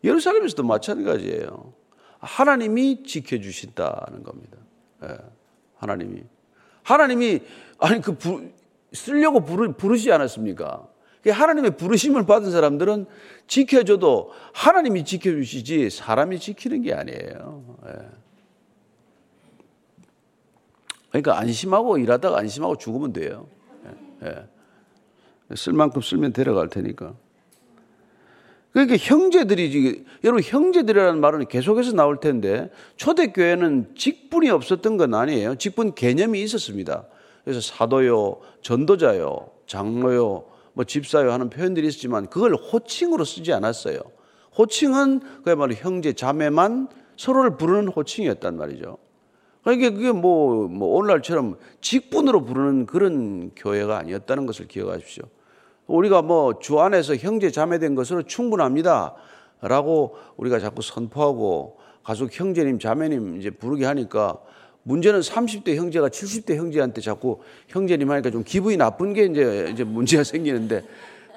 예루살렘에서도 0.03 0.63
마찬가지예요. 0.63 1.73
하나님이 2.19 3.03
지켜주신다는 3.03 4.23
겁니다. 4.23 4.57
예, 5.03 5.17
하나님이. 5.77 6.23
하나님이, 6.83 7.41
아니, 7.79 8.01
그, 8.01 8.15
부, 8.15 8.47
쓰려고 8.93 9.41
부르, 9.43 9.73
부르지 9.73 10.11
않았습니까? 10.11 10.87
하나님의 11.27 11.77
부르심을 11.77 12.25
받은 12.25 12.51
사람들은 12.51 13.07
지켜줘도 13.47 14.31
하나님이 14.53 15.05
지켜주시지 15.05 15.89
사람이 15.89 16.39
지키는 16.39 16.83
게 16.83 16.93
아니에요. 16.93 17.77
예. 17.87 17.91
그러니까 21.09 21.39
안심하고 21.39 21.97
일하다가 21.97 22.37
안심하고 22.37 22.77
죽으면 22.77 23.13
돼요. 23.13 23.47
예. 24.23 24.47
예. 25.51 25.55
쓸 25.55 25.73
만큼 25.73 26.01
쓸면 26.01 26.33
데려갈 26.33 26.69
테니까. 26.69 27.13
그러니까 28.71 28.97
형제들이 28.97 30.03
여러분 30.25 30.43
형제들이라는 30.43 31.21
말은 31.21 31.47
계속해서 31.47 31.93
나올 31.93 32.19
텐데 32.19 32.69
초대교회는 32.97 33.95
직분이 33.95 34.49
없었던 34.49 34.97
건 34.97 35.13
아니에요. 35.13 35.55
직분 35.55 35.95
개념이 35.95 36.41
있었습니다. 36.41 37.05
그래서 37.45 37.61
사도요, 37.61 38.41
전도자요, 38.61 39.49
장로요, 39.65 40.45
뭐 40.73 40.83
집사요 40.83 41.31
하는 41.31 41.49
표현들이 41.49 41.87
있었지만 41.87 42.27
그걸 42.27 42.53
호칭으로 42.53 43.23
쓰지 43.23 43.53
않았어요. 43.53 43.99
호칭은 44.57 45.21
그야말로 45.43 45.73
형제 45.73 46.11
자매만 46.11 46.89
서로를 47.15 47.55
부르는 47.55 47.87
호칭이었단 47.87 48.57
말이죠. 48.57 48.97
그러니까 49.63 49.91
그게 49.91 50.11
뭐, 50.11 50.67
뭐 50.67 50.97
오늘날처럼 50.97 51.57
직분으로 51.81 52.43
부르는 52.43 52.85
그런 52.85 53.51
교회가 53.55 53.97
아니었다는 53.97 54.45
것을 54.45 54.67
기억하십시오. 54.67 55.23
우리가 55.87 56.21
뭐 56.21 56.59
주 56.59 56.79
안에서 56.79 57.15
형제 57.15 57.51
자매된 57.51 57.95
것으로 57.95 58.23
충분합니다. 58.23 59.15
라고 59.61 60.15
우리가 60.37 60.59
자꾸 60.59 60.81
선포하고 60.81 61.77
가족 62.03 62.37
형제님, 62.37 62.79
자매님 62.79 63.37
이제 63.37 63.49
부르게 63.49 63.85
하니까 63.85 64.39
문제는 64.83 65.21
30대 65.21 65.75
형제가 65.75 66.09
70대 66.09 66.55
형제한테 66.55 67.01
자꾸 67.01 67.39
형제님 67.69 68.11
하니까 68.11 68.29
좀 68.29 68.43
기분이 68.43 68.77
나쁜 68.77 69.13
게 69.13 69.25
이제, 69.25 69.69
이제 69.71 69.83
문제가 69.83 70.23
생기는데 70.25 70.83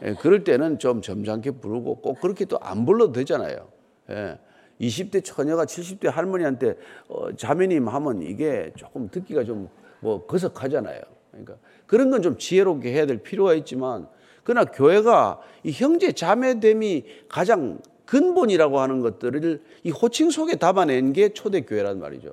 예, 0.05 0.15
그럴 0.15 0.45
때는 0.45 0.79
좀 0.79 1.01
점잖게 1.03 1.53
부르고 1.53 1.97
꼭 2.03 2.21
그렇게 2.21 2.45
또 2.45 2.59
안 2.61 2.85
불러도 2.85 3.13
되잖아요. 3.13 3.69
예. 4.11 4.39
20대 4.81 5.25
처녀가 5.25 5.65
70대 5.65 6.11
할머니한테 6.11 6.77
어, 7.09 7.35
자매님 7.35 7.89
하면 7.89 8.23
이게 8.23 8.73
조금 8.77 9.09
듣기가 9.11 9.45
좀 9.45 9.69
뭐 10.01 10.27
거석하잖아요. 10.27 11.01
그러니까 11.31 11.57
그런 11.87 12.11
건 12.11 12.23
좀 12.23 12.39
지혜롭게 12.39 12.93
해야 12.93 13.07
될 13.07 13.19
필요가 13.19 13.55
있지만 13.55 14.07
그러나 14.49 14.65
교회가 14.65 15.43
이 15.63 15.73
형제 15.73 16.13
자매됨이 16.13 17.05
가장 17.29 17.83
근본이라고 18.07 18.81
하는 18.81 19.03
것들을 19.03 19.63
이 19.85 19.91
호칭 19.91 20.31
속에 20.31 20.57
담아낸 20.57 21.13
게 21.13 21.35
초대교회란 21.35 22.01
말이죠. 22.01 22.33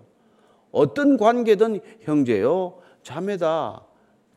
어떤 0.71 1.17
관계든 1.17 1.81
형제요, 2.03 2.79
자매다, 3.03 3.83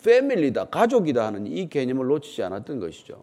패밀리다, 0.03 0.65
가족이다 0.65 1.25
하는 1.25 1.47
이 1.47 1.69
개념을 1.69 2.09
놓치지 2.09 2.43
않았던 2.43 2.81
것이죠. 2.81 3.23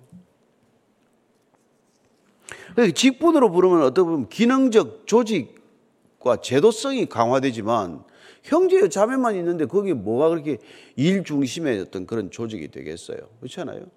직분으로 2.95 3.51
부르면 3.51 3.81
어떻게 3.81 4.05
보면 4.05 4.29
기능적 4.29 5.05
조직과 5.05 6.37
제도성이 6.41 7.07
강화되지만 7.07 8.05
형제요 8.43 8.87
자매만 8.87 9.35
있는데 9.35 9.65
거기 9.65 9.93
뭐가 9.93 10.29
그렇게 10.29 10.59
일 10.95 11.25
중심의 11.25 11.81
어떤 11.81 12.05
그런 12.05 12.31
조직이 12.31 12.69
되겠어요. 12.69 13.17
그렇지 13.41 13.59
않아요? 13.59 13.87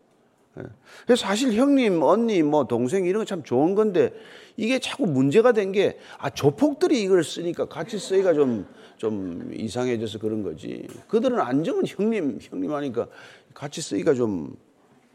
예. 0.59 1.15
사실 1.17 1.53
형님, 1.55 2.03
언니, 2.03 2.43
뭐 2.43 2.65
동생 2.67 3.05
이런 3.05 3.21
거 3.21 3.25
참 3.25 3.43
좋은 3.43 3.75
건데 3.75 4.13
이게 4.57 4.79
자꾸 4.79 5.07
문제가 5.07 5.53
된 5.53 5.73
게 5.73 5.99
아, 6.19 6.31
조폭들이 6.31 7.01
이걸 7.03 7.23
쓰니까 7.25 7.67
같이 7.67 7.99
쓰기가 7.99 8.35
좀, 8.35 8.67
좀 8.97 9.51
이상해져서 9.55 10.19
그런 10.19 10.43
거지. 10.43 10.87
그들은 11.09 11.39
안정은 11.41 11.85
형님, 11.87 12.39
형님 12.41 12.73
하니까 12.73 13.07
같이 13.55 13.81
쓰기가 13.81 14.15
좀, 14.15 14.57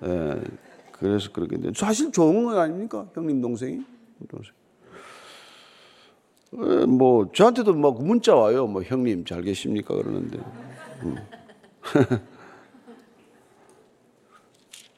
예, 0.04 0.42
그래서 0.92 1.32
그렇겠는데 1.32 1.78
사실 1.78 2.12
좋은 2.12 2.44
건 2.46 2.58
아닙니까? 2.58 3.08
형님, 3.14 3.42
동생이? 3.42 3.82
동생. 4.30 4.54
예, 6.56 6.86
뭐 6.86 7.32
저한테도 7.34 7.74
막 7.74 8.02
문자 8.02 8.36
와요. 8.36 8.68
뭐 8.68 8.84
형님 8.84 9.26
잘 9.26 9.42
계십니까? 9.42 9.96
그러는데. 9.96 10.38
음. 11.04 11.16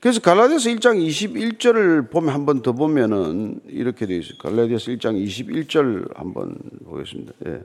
그래서 0.06 0.20
갈라디아서 0.22 0.70
1장 0.70 1.04
21절을 1.04 2.12
보면 2.12 2.32
한 2.32 2.46
번 2.46 2.62
더 2.62 2.74
보면은 2.74 3.60
이렇게 3.66 4.06
되어 4.06 4.18
있어요. 4.20 4.38
갈라디아서 4.38 4.92
1장 4.92 5.20
21절 5.20 6.16
한번 6.16 6.60
보겠습니다. 6.86 7.34
예. 7.48 7.62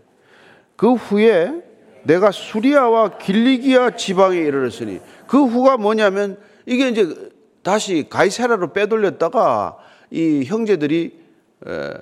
그 0.74 0.94
후에 0.94 1.52
내가 2.04 2.30
수리아와 2.30 3.18
길리기아 3.18 3.90
지방에 3.94 4.38
이르렀으니 4.38 5.00
그 5.26 5.44
후가 5.44 5.76
뭐냐면 5.76 6.38
이게 6.64 6.88
이제 6.88 7.14
다시 7.62 8.06
가이사라로 8.08 8.72
빼돌렸다가 8.72 9.76
이 10.10 10.44
형제들이 10.46 11.12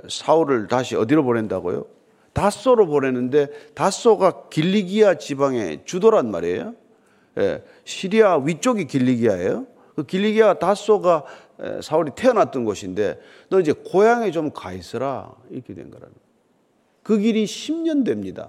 사울을 0.09 0.69
다시 0.69 0.95
어디로 0.95 1.25
보낸다고요? 1.25 1.85
다소로 2.33 2.87
보내는데 2.87 3.49
다소가 3.75 4.51
길리기아 4.51 5.15
지방의 5.17 5.81
주도란 5.85 6.31
말이에요. 6.31 6.75
예, 7.39 7.65
시리아 7.83 8.37
위쪽이 8.37 8.87
길리기아예요. 8.87 9.67
그 9.99 10.05
길리기아 10.05 10.55
다소가 10.55 11.25
사울이 11.83 12.13
태어났던 12.15 12.65
곳인데 12.65 13.21
너 13.49 13.59
이제 13.59 13.73
고향에 13.73 14.31
좀 14.31 14.51
가 14.51 14.73
있어라 14.73 15.35
이렇게 15.51 15.75
된 15.75 15.91
거라는. 15.91 16.15
그 17.03 17.19
길이 17.19 17.45
10년 17.45 18.05
됩니다. 18.05 18.49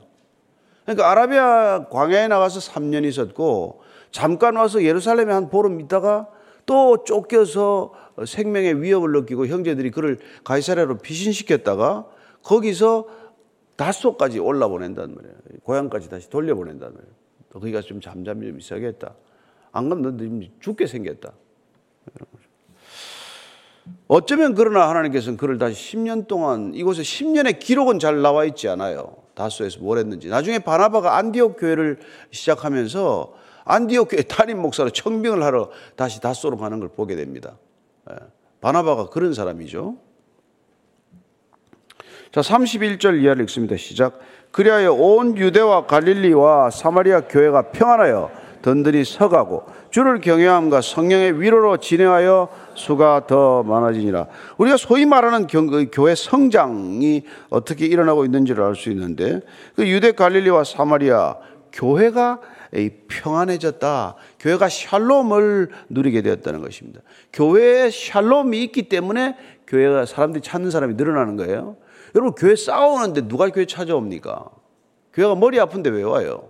그러니까 0.85 1.09
아라비아 1.09 1.87
광야에 1.89 2.27
나가서 2.27 2.59
3년 2.59 3.03
있었고 3.03 3.81
잠깐 4.11 4.57
와서 4.57 4.83
예루살렘에 4.83 5.33
한 5.33 5.49
보름 5.49 5.81
있다가 5.81 6.29
또 6.67 7.03
쫓겨서 7.03 7.93
생명의 8.27 8.83
위협을 8.83 9.11
느끼고 9.13 9.47
형제들이 9.47 9.89
그를 9.89 10.19
가이사랴로 10.43 10.99
피신시켰다가 10.99 12.05
거기서 12.43 13.07
다소까지 13.75 14.37
올라보낸단 14.37 15.15
말이에요. 15.15 15.35
고향까지 15.63 16.11
다시 16.11 16.29
돌려보낸단 16.29 16.93
말이에요. 16.93 17.13
거기가 17.53 17.81
좀 17.81 18.01
잠잠히 18.01 18.45
좀 18.45 18.59
있어야겠다. 18.59 19.15
안 19.71 19.89
그러면 19.89 20.17
너 20.17 20.47
죽게 20.59 20.87
생겼다. 20.87 21.33
어쩌면 24.07 24.55
그러나 24.55 24.89
하나님께서는 24.89 25.37
그를 25.37 25.57
다시 25.57 25.95
10년 25.95 26.27
동안 26.27 26.73
이곳에 26.73 27.01
10년의 27.01 27.59
기록은 27.59 27.99
잘 27.99 28.21
나와 28.21 28.45
있지 28.45 28.67
않아요. 28.67 29.15
다소에서 29.35 29.79
뭘 29.79 29.99
했는지. 29.99 30.27
나중에 30.27 30.59
바나바가 30.59 31.17
안디옥 31.17 31.57
교회를 31.59 31.99
시작하면서 32.31 33.33
안디옥 33.65 34.09
교회 34.09 34.23
담임 34.23 34.61
목사로 34.61 34.89
청빙을 34.89 35.43
하러 35.43 35.69
다시 35.95 36.19
다소로 36.21 36.57
가는 36.57 36.79
걸 36.79 36.89
보게 36.89 37.15
됩니다. 37.15 37.57
예. 38.09 38.15
바나바가 38.61 39.09
그런 39.09 39.33
사람이죠. 39.33 39.95
자, 42.31 42.41
31절 42.41 43.21
이하를 43.23 43.43
읽습니다. 43.43 43.77
시작. 43.77 44.19
그리하여 44.51 44.93
온 44.93 45.37
유대와 45.37 45.85
갈릴리와 45.85 46.71
사마리아 46.71 47.21
교회가 47.21 47.71
평안하여 47.71 48.31
던들이 48.61 49.05
서가고 49.05 49.63
주를 49.89 50.19
경외함과 50.21 50.81
성령의 50.81 51.41
위로로 51.41 51.77
진행하여 51.77 52.49
수가 52.75 53.27
더 53.27 53.63
많아지니라. 53.63 54.27
우리가 54.57 54.77
소위 54.77 55.05
말하는 55.05 55.47
그 55.47 55.87
교회 55.91 56.15
성장이 56.15 57.23
어떻게 57.49 57.85
일어나고 57.85 58.25
있는지를 58.25 58.63
알 58.63 58.75
수 58.75 58.89
있는데 58.89 59.41
그 59.75 59.87
유대 59.87 60.11
갈릴리와 60.11 60.63
사마리아 60.63 61.35
교회가 61.71 62.39
평안해졌다. 63.07 64.15
교회가 64.39 64.69
샬롬을 64.69 65.69
누리게 65.89 66.21
되었다는 66.21 66.61
것입니다. 66.61 67.01
교회에 67.33 67.89
샬롬이 67.89 68.63
있기 68.65 68.89
때문에 68.89 69.35
교회가 69.67 70.05
사람들이 70.05 70.41
찾는 70.41 70.71
사람이 70.71 70.95
늘어나는 70.95 71.35
거예요. 71.35 71.77
여러분 72.15 72.33
교회 72.33 72.55
싸우는데 72.55 73.27
누가 73.27 73.49
교회 73.49 73.65
찾아옵니까? 73.65 74.45
교회가 75.13 75.35
머리 75.35 75.59
아픈데 75.59 75.89
왜 75.89 76.03
와요? 76.03 76.49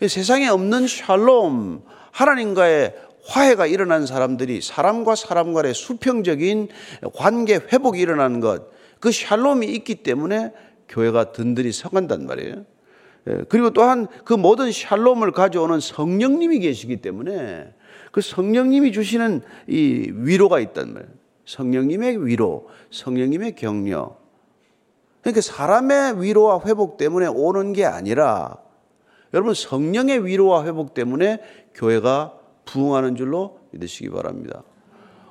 세상에 0.00 0.48
없는 0.48 0.86
샬롬, 0.86 1.82
하나님과의 2.10 2.94
화해가 3.26 3.66
일어난 3.66 4.06
사람들이 4.06 4.60
사람과 4.60 5.14
사람 5.14 5.54
간의 5.54 5.74
수평적인 5.74 6.68
관계 7.14 7.54
회복이 7.54 7.98
일어나는 7.98 8.40
것, 8.40 8.70
그 9.00 9.12
샬롬이 9.12 9.66
있기 9.66 9.96
때문에 9.96 10.52
교회가 10.88 11.32
든든히 11.32 11.72
서간단 11.72 12.26
말이에요. 12.26 12.64
예, 13.28 13.44
그리고 13.48 13.70
또한 13.70 14.06
그 14.24 14.34
모든 14.34 14.70
샬롬을 14.70 15.32
가져오는 15.32 15.80
성령님이 15.80 16.58
계시기 16.60 16.98
때문에 16.98 17.72
그 18.12 18.20
성령님이 18.20 18.92
주시는 18.92 19.42
이 19.66 20.10
위로가 20.12 20.60
있단 20.60 20.92
말이에요. 20.92 21.12
성령님의 21.46 22.26
위로, 22.26 22.68
성령님의 22.90 23.54
격려. 23.54 24.16
그러니까 25.22 25.40
사람의 25.40 26.22
위로와 26.22 26.60
회복 26.66 26.96
때문에 26.96 27.26
오는 27.26 27.72
게 27.72 27.84
아니라 27.84 28.58
여러분 29.34 29.52
성령의 29.52 30.24
위로와 30.24 30.64
회복 30.64 30.94
때문에 30.94 31.40
교회가 31.74 32.38
부흥하는 32.64 33.16
줄로 33.16 33.58
믿으시기 33.72 34.08
바랍니다. 34.10 34.62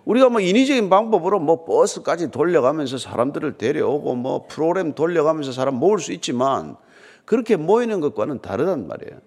우리가 0.03 0.27
뭐 0.27 0.41
인위적인 0.41 0.89
방법으로 0.89 1.39
뭐 1.39 1.63
버스까지 1.63 2.29
돌려가면서 2.29 2.97
사람들을 2.97 3.57
데려오고 3.57 4.15
뭐 4.15 4.45
프로그램 4.49 4.93
돌려가면서 4.93 5.53
사람 5.53 5.75
모을 5.75 5.99
수 5.99 6.11
있지만 6.11 6.75
그렇게 7.23 7.55
모이는 7.55 8.01
것과는 8.01 8.41
다르단 8.41 8.87
말이에요. 8.87 9.21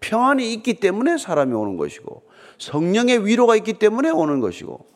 평안이 0.00 0.52
있기 0.52 0.74
때문에 0.74 1.16
사람이 1.16 1.54
오는 1.54 1.78
것이고 1.78 2.22
성령의 2.58 3.26
위로가 3.26 3.56
있기 3.56 3.72
때문에 3.74 4.10
오는 4.10 4.40
것이고 4.40 4.86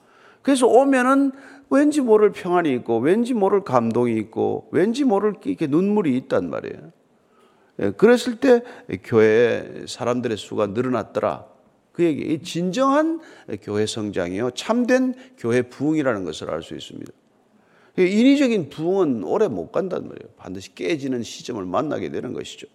그래서 0.43 0.67
오면은 0.67 1.33
왠지 1.71 2.03
모를 2.03 2.33
평안이 2.33 2.71
있고 2.75 2.99
왠지 2.99 3.33
모를 3.33 3.65
감동이 3.65 4.15
있고 4.19 4.69
왠지 4.73 5.05
모를 5.05 5.35
이렇게 5.43 5.67
눈물이 5.67 6.15
있단 6.19 6.51
말이에요. 6.51 6.93
예, 7.81 7.91
그랬을 7.91 8.37
때 8.37 8.63
교회 9.03 9.85
사람들의 9.87 10.37
수가 10.37 10.69
늘어났더라. 10.69 11.47
그 11.93 12.03
얘기, 12.05 12.43
진정한 12.43 13.21
교회 13.63 13.87
성장이요. 13.87 14.51
참된 14.53 15.15
교회 15.39 15.63
부흥이라는 15.63 16.25
것을 16.25 16.51
알 16.51 16.63
수 16.63 16.75
있습니다. 16.75 17.13
인위적인 17.97 18.71
부흥은 18.71 19.23
오래 19.23 19.47
못 19.47 19.71
간단 19.71 20.09
말이에요. 20.09 20.35
반드시 20.37 20.75
깨지는 20.75 21.23
시점을 21.23 21.65
만나게 21.65 22.11
되는 22.11 22.33
것이죠. 22.33 22.67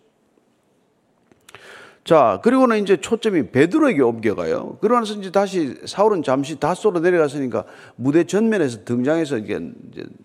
자, 2.06 2.40
그리고는 2.44 2.82
이제 2.82 2.96
초점이 2.98 3.52
베드로에게 3.52 4.02
옮겨가요. 4.02 4.78
그러면서 4.80 5.14
이제 5.16 5.32
다시 5.32 5.76
사울은 5.86 6.24
잠시 6.24 6.58
다소로 6.58 7.02
내려갔으니까 7.02 7.66
무대 7.98 8.24
전면에서 8.24 8.86
등장해서 8.86 9.40
이제 9.40 9.60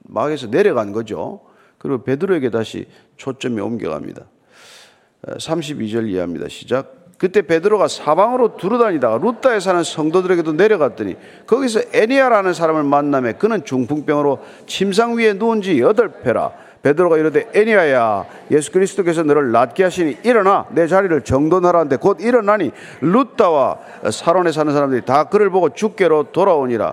막에서 0.05 0.47
내려간 0.47 0.93
거죠. 0.93 1.41
그리고 1.79 2.05
베드로에게 2.05 2.51
다시 2.51 2.87
초점이 3.17 3.61
옮겨갑니다. 3.61 4.31
32절 5.27 6.09
이해합니다. 6.09 6.49
시작. 6.49 7.05
그때 7.19 7.43
베드로가 7.43 7.89
사방으로 7.89 8.57
두루다니다가 8.57 9.19
루타에 9.19 9.61
사는 9.61 9.83
성도들에게도 9.83 10.53
내려갔더니 10.53 11.17
거기서 11.47 11.81
에니아라는 11.93 12.53
사람을 12.53 12.83
만남에 12.83 13.35
그는 13.35 13.65
중풍병으로 13.65 14.41
침상 14.67 15.17
위에 15.17 15.35
누운 15.35 15.63
지 15.63 15.81
여덟 15.81 16.21
패라. 16.21 16.53
베드로가 16.83 17.17
이르되 17.17 17.49
에니아야 17.55 18.27
예수 18.51 18.71
그리스도께서 18.71 19.23
너를 19.23 19.53
낫게 19.53 19.85
하시니 19.85 20.19
일어나 20.23 20.67
내 20.73 20.87
자리를 20.87 21.19
정돈하라는데 21.23 21.97
곧 21.97 22.21
일어나니 22.21 22.73
루타와 23.01 23.79
사론에 24.13 24.53
사는 24.53 24.71
사람들이 24.71 25.07
다 25.07 25.25
그를 25.25 25.49
보고 25.49 25.71
죽게로 25.71 26.33
돌아오니라. 26.33 26.93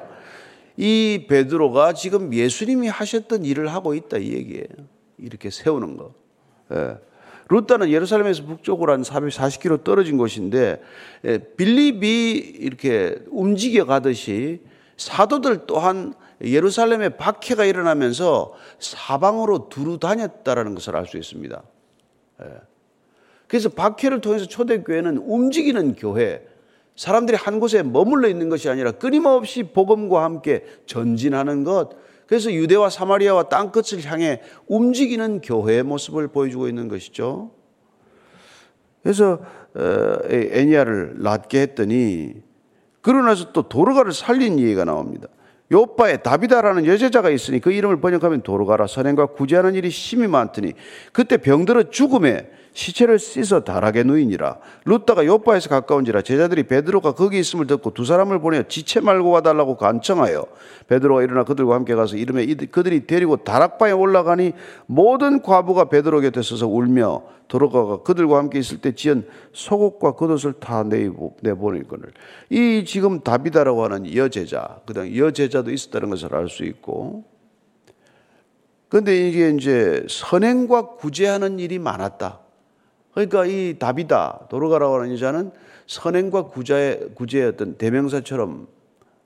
이 0.78 1.26
베드로가 1.28 1.92
지금 1.92 2.34
예수님이 2.34 2.88
하셨던 2.88 3.44
일을 3.44 3.68
하고 3.74 3.94
있다 3.94 4.18
이 4.18 4.32
얘기예요. 4.32 4.66
이렇게 5.18 5.50
세우는 5.50 5.98
거. 5.98 6.14
예. 6.74 6.96
루타는 7.52 7.90
예루살렘에서 7.90 8.46
북쪽으로 8.46 8.94
한 8.94 9.02
440km 9.02 9.84
떨어진 9.84 10.18
곳인데 10.18 10.82
예, 11.26 11.38
빌립이 11.38 12.32
이렇게 12.60 13.18
움직여 13.30 13.86
가듯이 13.86 14.62
사도들 14.96 15.66
또한 15.68 16.14
예루살렘에 16.42 17.10
박해가 17.10 17.66
일어나면서 17.66 18.54
사방으로 18.80 19.68
두루 19.70 20.00
다녔다라는 20.00 20.76
것을 20.76 20.96
알 20.96 21.06
수 21.06 21.18
있습니다. 21.18 21.62
예. 22.44 22.46
그래서 23.48 23.68
박해를 23.68 24.22
통해서 24.22 24.46
초대교회는 24.46 25.18
움직이는 25.18 25.96
교회, 25.96 26.48
사람들이 26.96 27.36
한 27.36 27.60
곳에 27.60 27.84
머물러 27.84 28.30
있는 28.30 28.48
것이 28.48 28.70
아니라 28.70 28.92
끊임없이 28.92 29.64
복음과 29.64 30.24
함께 30.24 30.64
전진하는 30.86 31.66
것, 31.66 31.90
그래서 32.32 32.50
유대와 32.50 32.90
사마리아와 32.90 33.50
땅끝을 33.50 34.06
향해 34.06 34.40
움직이는 34.68 35.42
교회의 35.42 35.84
모습을 35.84 36.30
보여주고 36.30 36.70
있는 36.70 36.88
것이죠. 36.88 37.52
그래서 39.04 39.42
어, 39.76 40.18
애니아를 40.30 41.16
낫게 41.18 41.60
했더니 41.60 42.36
그러나서 43.02 43.52
또 43.52 43.64
도르가를 43.64 44.14
살린 44.14 44.60
이해가 44.60 44.86
나옵니다. 44.86 45.28
요빠에 45.74 46.24
다비다라는 46.24 46.86
여제자가 46.86 47.32
있으니 47.32 47.60
그 47.60 47.74
이름을 47.74 48.00
번역하면 48.00 48.44
도르가라 48.44 48.88
선행과 48.88 49.34
구제하는 49.34 49.76
일이 49.76 49.90
심히 49.90 50.28
많더니 50.28 50.72
그때 51.12 51.36
병들어 51.36 51.90
죽음에 51.90 52.50
시체를 52.74 53.20
씻어 53.20 53.62
다락에 53.62 54.04
누이니라. 54.04 54.58
루다가 54.86 55.26
요파에서 55.26 55.70
가까운지라 55.70 56.22
제자들이 56.22 56.64
베드로가 56.64 57.14
거기 57.14 57.40
있음을 57.40 57.68
듣고 57.68 57.94
두 57.94 58.06
사람을 58.06 58.40
보내 58.40 58.64
지체 58.68 59.02
말고 59.02 59.30
와달라고 59.30 59.76
간청하여 59.78 60.46
베드로가 60.88 61.24
일어나 61.24 61.44
그들과 61.44 61.76
함께 61.76 61.96
가서 61.96 62.16
이름에 62.16 62.46
그들이 62.46 63.08
데리고 63.08 63.38
다락방에 63.38 63.92
올라가니 63.92 64.54
모든 64.86 65.42
과부가 65.42 65.86
베드로 65.86 66.22
곁에 66.22 66.42
서서 66.42 66.68
울며 66.68 67.24
도로가가 67.50 68.04
그들과 68.04 68.38
함께 68.38 68.60
있을 68.60 68.80
때 68.80 68.96
지은 68.96 69.28
속옷과 69.52 70.14
겉옷을 70.14 70.54
다 70.54 70.84
내보내거늘. 70.84 72.14
이 72.50 72.86
지금 72.86 73.20
다비다라고 73.20 73.84
하는 73.84 74.16
여제자, 74.16 74.80
그다음 74.86 75.14
여제자도 75.16 75.72
있었다는 75.72 76.10
것을 76.12 76.34
알 76.34 76.48
수 76.48 76.64
있고 76.64 77.26
그런데 78.88 79.28
이게 79.28 79.50
이제 79.50 80.06
선행과 80.10 80.96
구제하는 80.96 81.60
일이 81.60 81.80
많았다. 81.80 82.40
그러니까 83.14 83.46
이 83.46 83.78
다비다 83.78 84.48
도로가라고 84.50 84.96
하는 84.96 85.14
여자는 85.14 85.52
선행과 85.88 86.48
구제의, 86.48 87.10
구제의 87.16 87.48
어떤 87.50 87.76
대명사처럼 87.78 88.68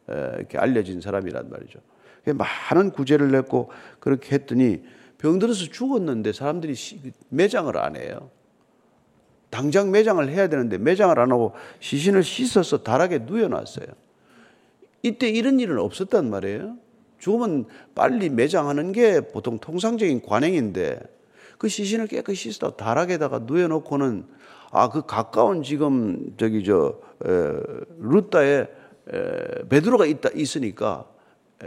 이렇게 0.07 0.57
알려진 0.57 1.01
사람이란 1.01 1.49
말이죠. 1.49 1.79
많은 2.33 2.91
구제를 2.91 3.31
냈고 3.31 3.69
그렇게 3.99 4.35
했더니 4.35 4.83
병들어서 5.19 5.65
죽었는데 5.65 6.33
사람들이 6.33 6.73
매장을 7.29 7.77
안 7.77 7.95
해요. 7.95 8.29
당장 9.49 9.91
매장을 9.91 10.27
해야 10.29 10.49
되는데 10.49 10.77
매장을 10.77 11.17
안 11.17 11.31
하고 11.31 11.53
시신을 11.79 12.23
씻어서 12.23 12.83
다락에 12.83 13.19
누워놨어요. 13.19 13.87
이때 15.03 15.29
이런 15.29 15.59
일은 15.59 15.77
없었단 15.77 16.29
말이에요. 16.29 16.77
죽으면 17.19 17.65
빨리 17.93 18.29
매장하는 18.29 18.91
게 18.91 19.21
보통 19.21 19.59
통상적인 19.59 20.23
관행인데 20.23 20.99
그 21.57 21.67
시신을 21.67 22.07
깨끗이 22.07 22.51
다락에다가 22.77 23.39
누워놓고는 23.39 24.25
아 24.71 24.89
그 24.89 25.05
가까운 25.05 25.63
지금 25.63 26.33
저기 26.37 26.63
저 26.63 26.99
에, 27.25 27.53
루타에 27.99 28.59
에, 28.59 28.67
베드로가 29.69 30.05
있다 30.05 30.29
있으니까 30.35 31.05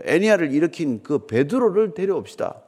애니아를 0.05 0.53
일으킨 0.53 1.03
그 1.03 1.27
베드로를 1.27 1.95
데려옵시다. 1.95 2.63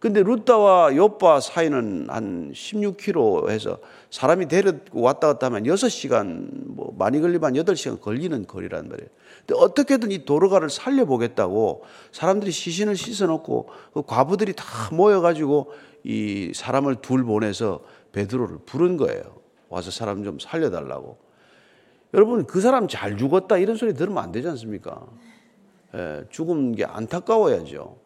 근데 0.00 0.22
루타와 0.22 0.96
요빠 0.96 1.40
사이는 1.40 2.08
한 2.10 2.52
16km 2.52 3.48
해서 3.48 3.78
사람이 4.10 4.48
데리고 4.48 5.00
왔다 5.00 5.28
갔다 5.28 5.46
하면 5.46 5.62
6시간, 5.62 6.48
뭐 6.66 6.94
많이 6.98 7.20
걸리면 7.20 7.54
8시간 7.54 8.00
걸리는 8.00 8.46
거리란 8.46 8.88
말이에요. 8.88 9.08
근데 9.46 9.54
어떻게든 9.56 10.10
이 10.10 10.26
도로가를 10.26 10.68
살려보겠다고 10.68 11.84
사람들이 12.12 12.50
시신을 12.50 12.96
씻어놓고 12.96 13.68
그 13.94 14.02
과부들이 14.02 14.52
다 14.54 14.64
모여가지고 14.92 15.72
이 16.04 16.52
사람을 16.54 16.96
둘 16.96 17.24
보내서 17.24 17.82
베드로를 18.12 18.58
부른 18.66 18.96
거예요. 18.96 19.22
와서 19.68 19.90
사람 19.90 20.22
좀 20.22 20.38
살려달라고. 20.38 21.18
여러분 22.12 22.46
그 22.46 22.60
사람 22.60 22.86
잘 22.86 23.16
죽었다 23.16 23.58
이런 23.58 23.76
소리 23.76 23.94
들으면 23.94 24.22
안 24.22 24.30
되지 24.30 24.46
않습니까? 24.48 25.04
예, 25.94 26.24
죽은 26.30 26.72
게 26.76 26.84
안타까워야죠. 26.84 27.98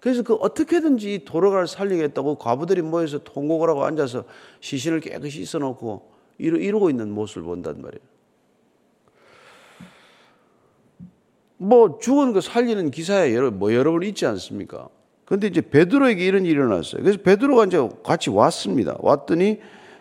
그래서 0.00 0.22
그 0.22 0.34
어떻게든지 0.34 1.24
도로가를 1.24 1.68
살리겠다고 1.68 2.36
과부들이 2.36 2.82
모여서 2.82 3.18
통곡을 3.22 3.68
하고 3.68 3.84
앉아서 3.84 4.24
시신을 4.58 4.98
깨끗이 4.98 5.44
씻어놓고 5.44 6.10
이러고 6.38 6.90
있는 6.90 7.12
모습을 7.12 7.42
본단 7.42 7.80
말이에요. 7.80 8.02
뭐 11.58 11.98
죽은 12.00 12.32
거 12.32 12.40
살리는 12.40 12.90
기사에 12.90 13.32
여러, 13.32 13.52
뭐 13.52 13.72
여러 13.72 13.92
번 13.92 14.02
있지 14.02 14.26
않습니까? 14.26 14.88
근데 15.32 15.46
이제 15.46 15.62
베드로에게 15.62 16.26
이런 16.26 16.44
일이 16.44 16.52
일어났어요. 16.52 17.02
그래서 17.02 17.18
베드로가 17.24 17.64
이제 17.64 17.88
같이 18.04 18.28
왔습니다. 18.28 18.96
왔더니 18.98 19.60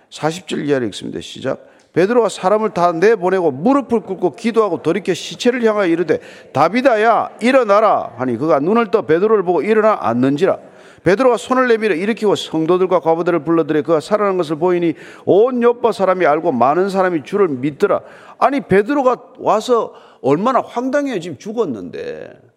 40절 0.09 0.67
이하를 0.67 0.87
읽습니다. 0.87 1.21
시작. 1.21 1.67
베드로가 1.93 2.27
사람을 2.27 2.71
다 2.71 2.91
내보내고 2.91 3.51
무릎을 3.51 4.01
꿇고 4.01 4.35
기도하고 4.35 4.81
돌이켜 4.81 5.13
시체를 5.13 5.63
향하여 5.63 5.87
이르되 5.87 6.19
다비다야 6.51 7.29
일어나라 7.39 8.11
하니 8.17 8.35
그가 8.35 8.59
눈을 8.59 8.91
떠 8.91 9.03
베드로를 9.03 9.43
보고 9.43 9.61
일어나 9.61 9.97
앉는지라 10.01 10.57
베드로가 11.05 11.37
손을 11.37 11.69
내밀어 11.69 11.95
일으키고 11.95 12.35
성도들과 12.35 12.99
과부들을 12.99 13.45
불러들여 13.45 13.83
그가 13.83 14.01
살아난 14.01 14.35
것을 14.35 14.57
보이니 14.57 14.95
온 15.23 15.63
옆바 15.63 15.93
사람이 15.93 16.25
알고 16.25 16.51
많은 16.51 16.89
사람이 16.89 17.23
주를 17.23 17.47
믿더라 17.47 18.01
아니 18.37 18.59
베드로가 18.59 19.33
와서 19.39 19.93
얼마나 20.21 20.59
황당해요 20.59 21.21
지금 21.21 21.37
죽었는데 21.37 22.50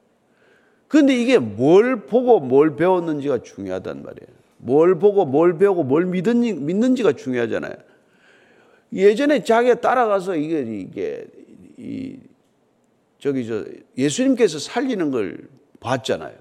근데 0.94 1.14
이게 1.20 1.38
뭘 1.38 2.07
보고 2.07 2.38
뭘 2.38 2.76
배웠는지가 2.76 3.42
중요하단 3.42 4.02
말이에요 4.02 4.28
뭘 4.59 4.98
보고 4.98 5.24
뭘 5.24 5.59
배우고 5.59 5.83
뭘 5.83 6.07
믿는지가 6.07 7.12
중요하잖아요 7.14 7.74
예전에 8.92 9.42
자기가 9.42 9.80
따라가서 9.80 10.37
이게 10.37 10.61
이게 10.61 11.26
이 11.76 12.16
저기 13.18 13.46
저 13.46 13.64
예수님께서 13.96 14.59
살리는 14.59 15.11
걸 15.11 15.48
봤잖아요. 15.80 16.37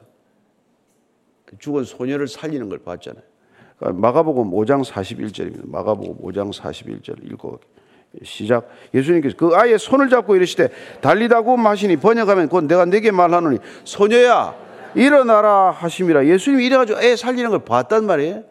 그 1.46 1.58
죽은 1.58 1.86
소녀를 1.86 2.28
살리는 2.28 2.70
걸 2.70 2.80
봤잖아요. 2.80 3.24
그러니까 3.78 4.02
마가복음 4.02 4.52
5장 4.52 4.84
41절입니다. 4.86 5.68
마가복음 5.68 6.18
5장 6.18 6.54
41절 6.54 7.32
읽고 7.32 7.60
시작. 8.21 8.69
예수님께서 8.93 9.36
그 9.36 9.56
아이의 9.56 9.80
손을 9.80 10.10
잡고 10.10 10.36
이르시되 10.36 10.69
달리다고 11.02 11.58
마시니 11.58 11.97
번역하면 11.97 12.47
곧 12.47 12.65
내가 12.65 12.86
내게 12.86 13.12
말하노니 13.12 13.58
소녀야 13.84 14.56
일어나라 14.95 15.71
하심이라. 15.71 16.28
예수님이 16.28 16.65
이래가지고 16.65 17.02
애 17.02 17.15
살리는 17.15 17.49
걸 17.49 17.65
봤단 17.65 18.06
말이에요. 18.06 18.43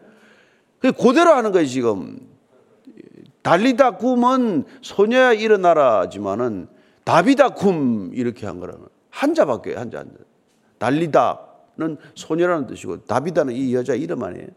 그 0.79 0.91
그대로 0.91 1.31
하는 1.31 1.51
거예요 1.51 1.65
지금. 1.65 2.19
달리다 3.41 3.97
굼은 3.97 4.65
소녀야 4.81 5.33
일어나라지만은 5.33 6.67
다비다 7.03 7.49
굼 7.49 8.11
이렇게 8.13 8.45
한 8.45 8.59
거라는 8.59 8.85
한자 9.09 9.45
바뀌어요 9.45 9.79
한자 9.79 9.99
한자. 9.99 10.15
달리다는 10.77 11.97
소녀라는 12.15 12.67
뜻이고 12.67 13.05
다비다는 13.05 13.53
이 13.53 13.73
여자 13.73 13.93
이름 13.95 14.23
아니에요. 14.23 14.47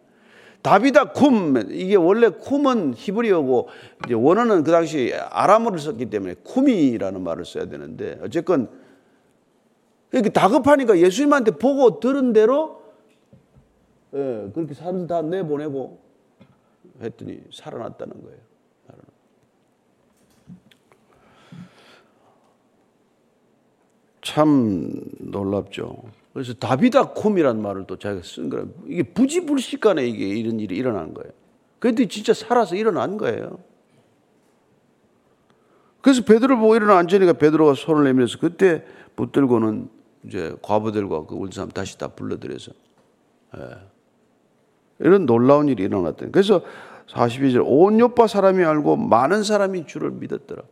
다비다 0.67 1.13
쿰 1.13 1.71
이게 1.71 1.95
원래 1.95 2.29
쿰은 2.29 2.95
히브리어고 2.97 3.69
이제 4.05 4.15
원어는 4.15 4.65
그 4.65 4.73
당시 4.73 5.15
아람어를 5.15 5.79
썼기 5.79 6.07
때문에 6.07 6.35
쿰이라는 6.43 7.23
말을 7.23 7.45
써야 7.45 7.67
되는데 7.67 8.19
어쨌건 8.21 8.69
이렇게 10.11 10.29
다급하니까 10.29 10.99
예수님한테 10.99 11.53
보고 11.53 12.01
들은 12.01 12.33
대로 12.33 12.83
예, 14.15 14.51
그렇게 14.53 14.75
사람 14.75 15.07
다 15.07 15.23
내보내고 15.23 16.01
했더니 17.01 17.43
살아났다는 17.53 18.21
거예요. 18.25 18.39
참 24.21 24.91
놀랍죠. 25.21 26.03
그래서 26.37 26.53
다비다 26.53 27.15
콤이라는 27.15 27.63
말을 27.63 27.87
또 27.87 27.97
자기가 27.97 28.23
쓴 28.23 28.51
거예요. 28.51 28.69
이게 28.87 29.03
부지불식간에 29.03 30.07
이게 30.07 30.27
이런 30.27 30.61
일이 30.61 30.77
일어난 30.77 31.15
거예요. 31.15 31.33
그런데 31.79 32.07
진짜 32.09 32.35
살아서 32.35 32.77
일어난 32.77 33.17
거예요. 33.17 33.59
그래서 36.03 36.23
베드로 36.27 36.59
보고 36.59 36.77
일어나 36.77 36.99
앉으니까 36.99 37.33
베드로가 37.33 37.73
손을 37.73 38.05
내밀어서 38.05 38.39
그때 38.39 38.85
붙들고는 39.17 39.89
이제 40.27 40.55
과부들과 40.61 41.25
그 41.25 41.37
우리 41.37 41.53
사람 41.53 41.71
다시 41.71 41.97
다 41.97 42.09
불러들여서 42.09 42.73
예. 43.57 43.61
이런 44.99 45.25
놀라운 45.25 45.69
일이 45.69 45.85
일어났던. 45.85 46.33
그래서 46.33 46.61
42절 47.09 47.63
온 47.65 47.99
요파 47.99 48.27
사람이 48.27 48.63
알고 48.63 48.97
많은 48.97 49.43
사람이 49.43 49.87
주를 49.87 50.11
믿었더라. 50.11 50.65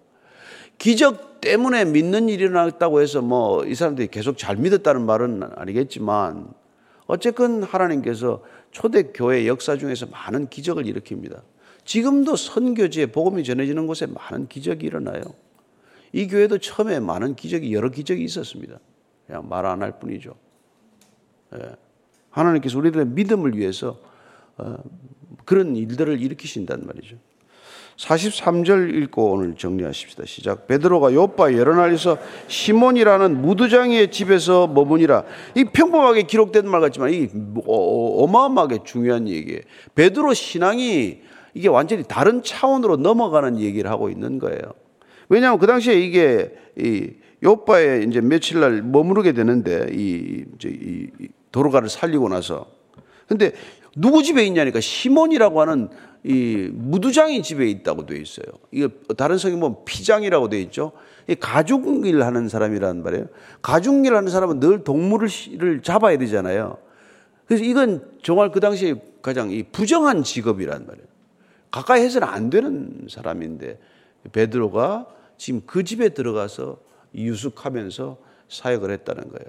기적 0.79 1.41
때문에 1.41 1.85
믿는 1.85 2.29
일이 2.29 2.45
일어났다고 2.45 3.01
해서 3.01 3.21
뭐 3.23 3.65
이 3.67 3.75
사람들이 3.75 4.09
계속 4.09 4.39
잘 4.39 4.57
믿었다는 4.57 5.05
말은 5.07 5.43
아니겠지만 5.57 6.49
어쨌건 7.07 7.63
하나님께서 7.63 8.43
초대교회 8.71 9.47
역사 9.47 9.77
중에서 9.77 10.07
많은 10.07 10.49
기적을 10.49 10.85
일으킵니다. 10.85 11.43
지금도 11.85 12.37
선교지에 12.37 13.07
복음이 13.07 13.45
전해지는 13.45 13.87
곳에 13.87 14.07
많은 14.07 14.49
기적이 14.49 14.87
일어나요. 14.87 15.23
이 16.13 16.27
교회도 16.29 16.59
처음에 16.59 17.01
많은 17.01 17.35
기적이 17.37 17.75
여러 17.75 17.91
기적이 17.91 18.25
있었습니다. 18.25 18.79
그냥 19.27 19.49
말 19.49 19.67
안 19.67 19.83
할 19.83 19.99
뿐이죠. 19.99 20.35
예. 21.57 21.77
하나님께서 22.31 22.79
우리들의 22.79 23.07
믿음을 23.09 23.57
위해서 23.57 24.01
어, 24.57 24.77
그런 25.45 25.77
일들을 25.77 26.21
일으키신단 26.21 26.87
말이죠. 26.87 27.17
43절 27.97 29.03
읽고 29.03 29.33
오늘 29.33 29.55
정리하십시다. 29.55 30.25
시작. 30.27 30.67
베드로가 30.67 31.13
요파 31.15 31.55
여러 31.55 31.75
날에서 31.77 32.19
시몬이라는 32.49 33.41
무두장의 33.41 34.11
집에서 34.11 34.67
머무니라. 34.67 35.25
이 35.55 35.65
평범하게 35.65 36.23
기록된 36.23 36.69
말 36.69 36.81
같지만 36.81 37.13
이 37.13 37.29
어마어마하게 37.67 38.79
중요한 38.85 39.29
얘기예요. 39.29 39.61
베드로 39.95 40.35
신앙이 40.35 41.21
이게 41.55 41.69
완전히 41.69 42.03
다른 42.03 42.43
차원으로 42.43 42.97
넘어가는 42.97 43.61
얘기를 43.61 43.91
하고 43.91 44.11
있는 44.11 44.39
거예요. 44.39 44.61
왜냐하면 45.29 45.59
그 45.59 45.67
당시에 45.67 45.95
이게 45.95 46.53
이 46.77 47.11
요파에 47.43 48.05
이제 48.09 48.21
며칠 48.21 48.61
날 48.61 48.83
머무르게 48.83 49.33
되는데 49.33 49.87
이, 49.93 50.45
이 50.65 51.29
도로가를 51.53 51.89
살리고 51.89 52.29
나서 52.29 52.67
근데 53.29 53.53
누구 53.97 54.23
집에 54.23 54.45
있냐니까 54.45 54.81
시몬이라고 54.81 55.61
하는 55.61 55.89
이 56.25 56.71
무두장이 56.73 57.43
집에 57.43 57.69
있다고 57.69 58.07
되어 58.07 58.19
있어요. 58.19 58.47
이게 58.71 58.89
다른 59.17 59.37
성경 59.37 59.61
보면 59.61 59.85
피장이라고 59.85 60.49
되어 60.49 60.59
있죠. 60.61 60.93
이 61.29 61.35
가죽일 61.35 62.23
하는 62.23 62.49
사람이란 62.49 63.03
말이에요. 63.03 63.27
가죽일 63.61 64.17
하는 64.17 64.31
사람은 64.31 64.59
늘 64.59 64.85
동물을 64.85 65.83
잡아야 65.83 66.17
되잖아요. 66.17 66.79
그래서 67.47 67.63
이건 67.63 68.11
정말 68.23 68.51
그 68.51 68.61
당시에 68.61 68.95
가장 69.21 69.51
이 69.51 69.63
부정한 69.65 70.23
직업이란 70.23 70.87
말이에요. 70.87 71.07
가까이 71.71 72.03
해서는 72.03 72.27
안 72.27 72.49
되는 72.49 73.07
사람인데 73.11 73.79
베드로가 74.33 75.07
지금 75.37 75.63
그 75.67 75.85
집에 75.85 76.11
들어가서 76.11 76.79
유숙하면서 77.15 78.17
사역을 78.49 78.91
했다는 78.91 79.25
거예요. 79.29 79.49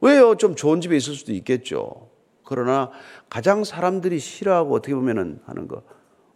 왜요? 0.00 0.36
좀 0.36 0.54
좋은 0.54 0.80
집에 0.80 0.96
있을 0.96 1.14
수도 1.14 1.32
있겠죠. 1.32 2.08
그러나 2.54 2.90
가장 3.30 3.64
사람들이 3.64 4.18
싫어하고 4.18 4.74
어떻게 4.74 4.94
보면은 4.94 5.40
하는 5.46 5.68
거. 5.68 5.82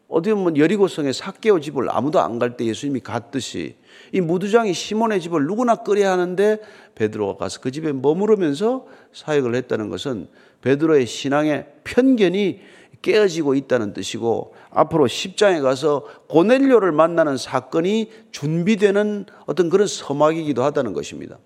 어떻게 0.09 0.33
보면 0.35 0.57
여리고성의 0.57 1.13
사개오 1.13 1.59
집을 1.61 1.91
아무도 1.91 2.21
안 2.21 2.39
갈 2.39 2.57
때 2.57 2.65
예수님이 2.65 3.01
갔듯이 3.01 3.77
이 4.13 4.21
무두장이 4.21 4.73
시몬의 4.73 5.21
집을 5.21 5.47
누구나 5.47 5.75
끓여야 5.77 6.13
하는데 6.13 6.59
베드로가 6.95 7.37
가서 7.39 7.61
그 7.61 7.71
집에 7.73 7.93
머무르면서 7.93 8.87
사역을 9.13 9.55
했다는 9.57 9.89
것은 9.91 10.29
베드로의 10.63 11.07
신앙의 11.07 11.67
편견이 11.85 12.61
깨어지고 13.03 13.57
있다는 13.57 13.93
뜻이고 13.93 14.55
앞으로 14.71 15.07
10장에 15.07 15.61
가서 15.61 16.05
고넬료를 16.29 16.93
만나는 16.93 17.37
사건이 17.37 18.11
준비되는 18.31 19.27
어떤 19.47 19.69
그런 19.71 19.87
서막이기도 19.87 20.63
하다는 20.63 20.93
것입니다. 20.93 21.39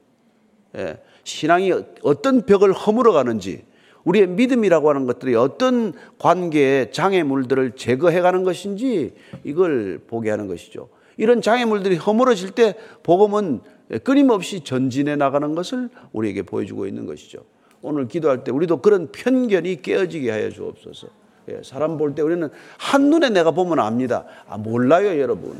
예, 0.76 1.00
신앙이 1.24 1.72
어떤 2.02 2.46
벽을 2.46 2.72
허물어 2.72 3.12
가는지 3.12 3.64
우리의 4.04 4.28
믿음이라고 4.28 4.88
하는 4.88 5.06
것들이 5.06 5.34
어떤 5.34 5.92
관계의 6.18 6.92
장애물들을 6.92 7.72
제거해 7.76 8.20
가는 8.20 8.44
것인지 8.44 9.14
이걸 9.44 10.00
보게 10.06 10.30
하는 10.30 10.46
것이죠. 10.46 10.88
이런 11.16 11.42
장애물들이 11.42 11.96
허물어질 11.96 12.52
때 12.52 12.76
복음은 13.02 13.60
끊임없이 14.04 14.60
전진해 14.60 15.16
나가는 15.16 15.54
것을 15.54 15.90
우리에게 16.12 16.42
보여주고 16.42 16.86
있는 16.86 17.06
것이죠. 17.06 17.40
오늘 17.82 18.08
기도할 18.08 18.44
때 18.44 18.52
우리도 18.52 18.78
그런 18.78 19.10
편견이 19.10 19.82
깨어지게 19.82 20.30
하여 20.30 20.50
주옵소서. 20.50 21.08
예, 21.48 21.60
사람 21.62 21.96
볼 21.96 22.14
때 22.14 22.22
우리는 22.22 22.48
한눈에 22.78 23.30
내가 23.30 23.50
보면 23.50 23.80
압니다. 23.80 24.24
아, 24.48 24.58
몰라요, 24.58 25.18
여러분. 25.18 25.54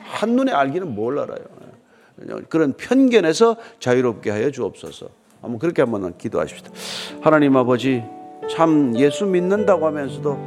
한눈에 0.00 0.52
알기는 0.52 0.94
뭘 0.94 1.18
알아요. 1.18 1.38
예, 2.22 2.34
그런 2.48 2.72
편견에서 2.72 3.56
자유롭게 3.78 4.30
하여 4.30 4.50
주옵소서. 4.50 5.08
한번 5.46 5.58
그렇게 5.60 5.82
한번 5.82 6.12
기도하십시다. 6.18 6.70
하나님 7.22 7.56
아버지, 7.56 8.02
참 8.50 8.92
예수 8.96 9.26
믿는다고 9.26 9.86
하면서도 9.86 10.38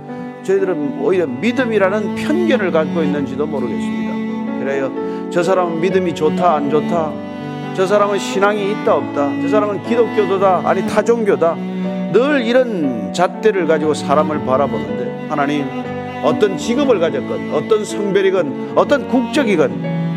저희들은 0.44 1.00
오히려 1.02 1.26
믿음이라는 1.26 2.16
편견을 2.16 2.72
갖고 2.72 3.02
있는지도 3.02 3.46
모르겠습니다. 3.46 4.60
그래요. 4.60 4.92
저 5.32 5.42
사람은 5.42 5.80
믿음이 5.80 6.14
좋다, 6.14 6.56
안 6.56 6.70
좋다. 6.70 7.14
저 7.76 7.88
사람은 7.88 8.20
신앙이 8.20 8.72
있다, 8.72 8.96
없다. 8.96 9.42
저 9.42 9.48
사람은 9.48 9.84
기독교도다, 9.84 10.64
아니 10.66 10.86
타종교다. 10.86 11.56
늘 12.12 12.42
이런 12.42 13.14
잣대를 13.14 13.68
가지고 13.68 13.94
사람을 13.94 14.44
바라보는데 14.46 15.28
하나님 15.30 15.66
어떤 16.24 16.58
직업을 16.58 17.00
가졌건 17.00 17.54
어떤 17.54 17.86
성별이건 17.86 18.74
어떤 18.76 19.08
국적이건 19.08 19.72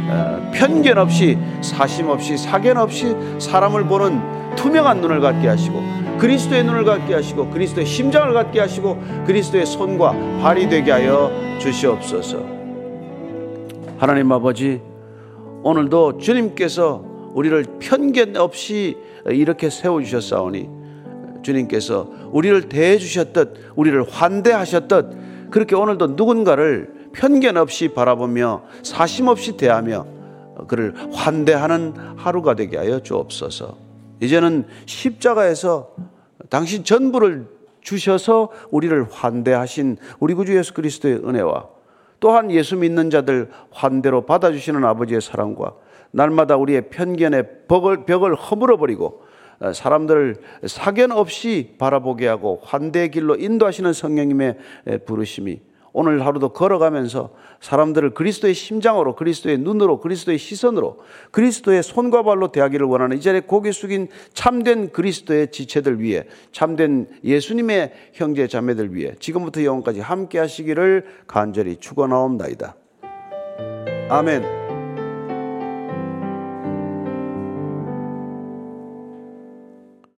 어, 0.08 0.50
편견 0.54 0.96
없이 0.96 1.38
사심 1.60 2.08
없이 2.08 2.38
사견 2.38 2.78
없이 2.78 3.14
사람을 3.38 3.84
보는 3.84 4.41
투명한 4.56 5.00
눈을 5.00 5.20
갖게 5.20 5.48
하시고 5.48 5.82
그리스도의 6.18 6.64
눈을 6.64 6.84
갖게 6.84 7.14
하시고 7.14 7.50
그리스도의 7.50 7.86
심장을 7.86 8.32
갖게 8.32 8.60
하시고 8.60 8.98
그리스도의 9.26 9.66
손과 9.66 10.12
발이 10.40 10.68
되게 10.68 10.92
하여 10.92 11.30
주시옵소서. 11.58 12.38
하나님 13.98 14.30
아버지 14.32 14.80
오늘도 15.62 16.18
주님께서 16.18 17.04
우리를 17.34 17.64
편견 17.80 18.36
없이 18.36 18.96
이렇게 19.26 19.70
세워 19.70 20.02
주셨사오니 20.02 20.68
주님께서 21.42 22.08
우리를 22.30 22.68
대해 22.68 22.98
주셨듯 22.98 23.72
우리를 23.76 24.04
환대하셨듯 24.08 25.50
그렇게 25.50 25.74
오늘도 25.74 26.08
누군가를 26.08 27.10
편견 27.12 27.56
없이 27.56 27.88
바라보며 27.88 28.62
사심 28.82 29.28
없이 29.28 29.56
대하며 29.56 30.06
그를 30.68 30.94
환대하는 31.12 31.94
하루가 32.16 32.54
되게 32.54 32.76
하여 32.76 33.00
주옵소서. 33.00 33.81
이제는 34.22 34.66
십자가에서 34.86 35.94
당신 36.48 36.84
전부를 36.84 37.46
주셔서 37.80 38.50
우리를 38.70 39.04
환대하신 39.10 39.96
우리 40.20 40.34
구주 40.34 40.56
예수 40.56 40.72
그리스도의 40.74 41.16
은혜와 41.16 41.68
또한 42.20 42.52
예수 42.52 42.76
믿는 42.76 43.10
자들 43.10 43.50
환대로 43.72 44.24
받아주시는 44.24 44.84
아버지의 44.84 45.20
사랑과 45.20 45.74
날마다 46.12 46.56
우리의 46.56 46.90
편견의 46.90 47.66
벽을, 47.66 48.04
벽을 48.04 48.36
허물어 48.36 48.76
버리고 48.76 49.22
어, 49.58 49.72
사람들을 49.72 50.36
사견 50.66 51.10
없이 51.10 51.74
바라보게 51.78 52.28
하고 52.28 52.60
환대의 52.62 53.10
길로 53.10 53.34
인도하시는 53.34 53.92
성령님의 53.92 54.58
부르심이 55.04 55.60
오늘 55.92 56.24
하루도 56.24 56.50
걸어가면서 56.50 57.30
사람들을 57.60 58.14
그리스도의 58.14 58.54
심장으로, 58.54 59.14
그리스도의 59.14 59.58
눈으로, 59.58 60.00
그리스도의 60.00 60.38
시선으로, 60.38 60.98
그리스도의 61.30 61.82
손과 61.82 62.22
발로 62.22 62.50
대하기를 62.50 62.86
원하는 62.86 63.18
이 63.18 63.20
자리에 63.20 63.40
고개 63.40 63.72
숙인 63.72 64.08
참된 64.32 64.90
그리스도의 64.90 65.50
지체들 65.50 66.00
위해, 66.00 66.24
참된 66.52 67.08
예수님의 67.24 67.92
형제 68.14 68.48
자매들 68.48 68.94
위해 68.94 69.14
지금부터 69.18 69.64
영원까지 69.64 70.00
함께 70.00 70.38
하시기를 70.38 71.04
간절히 71.26 71.76
축원하옵나이다. 71.76 72.74
아멘. 74.08 74.61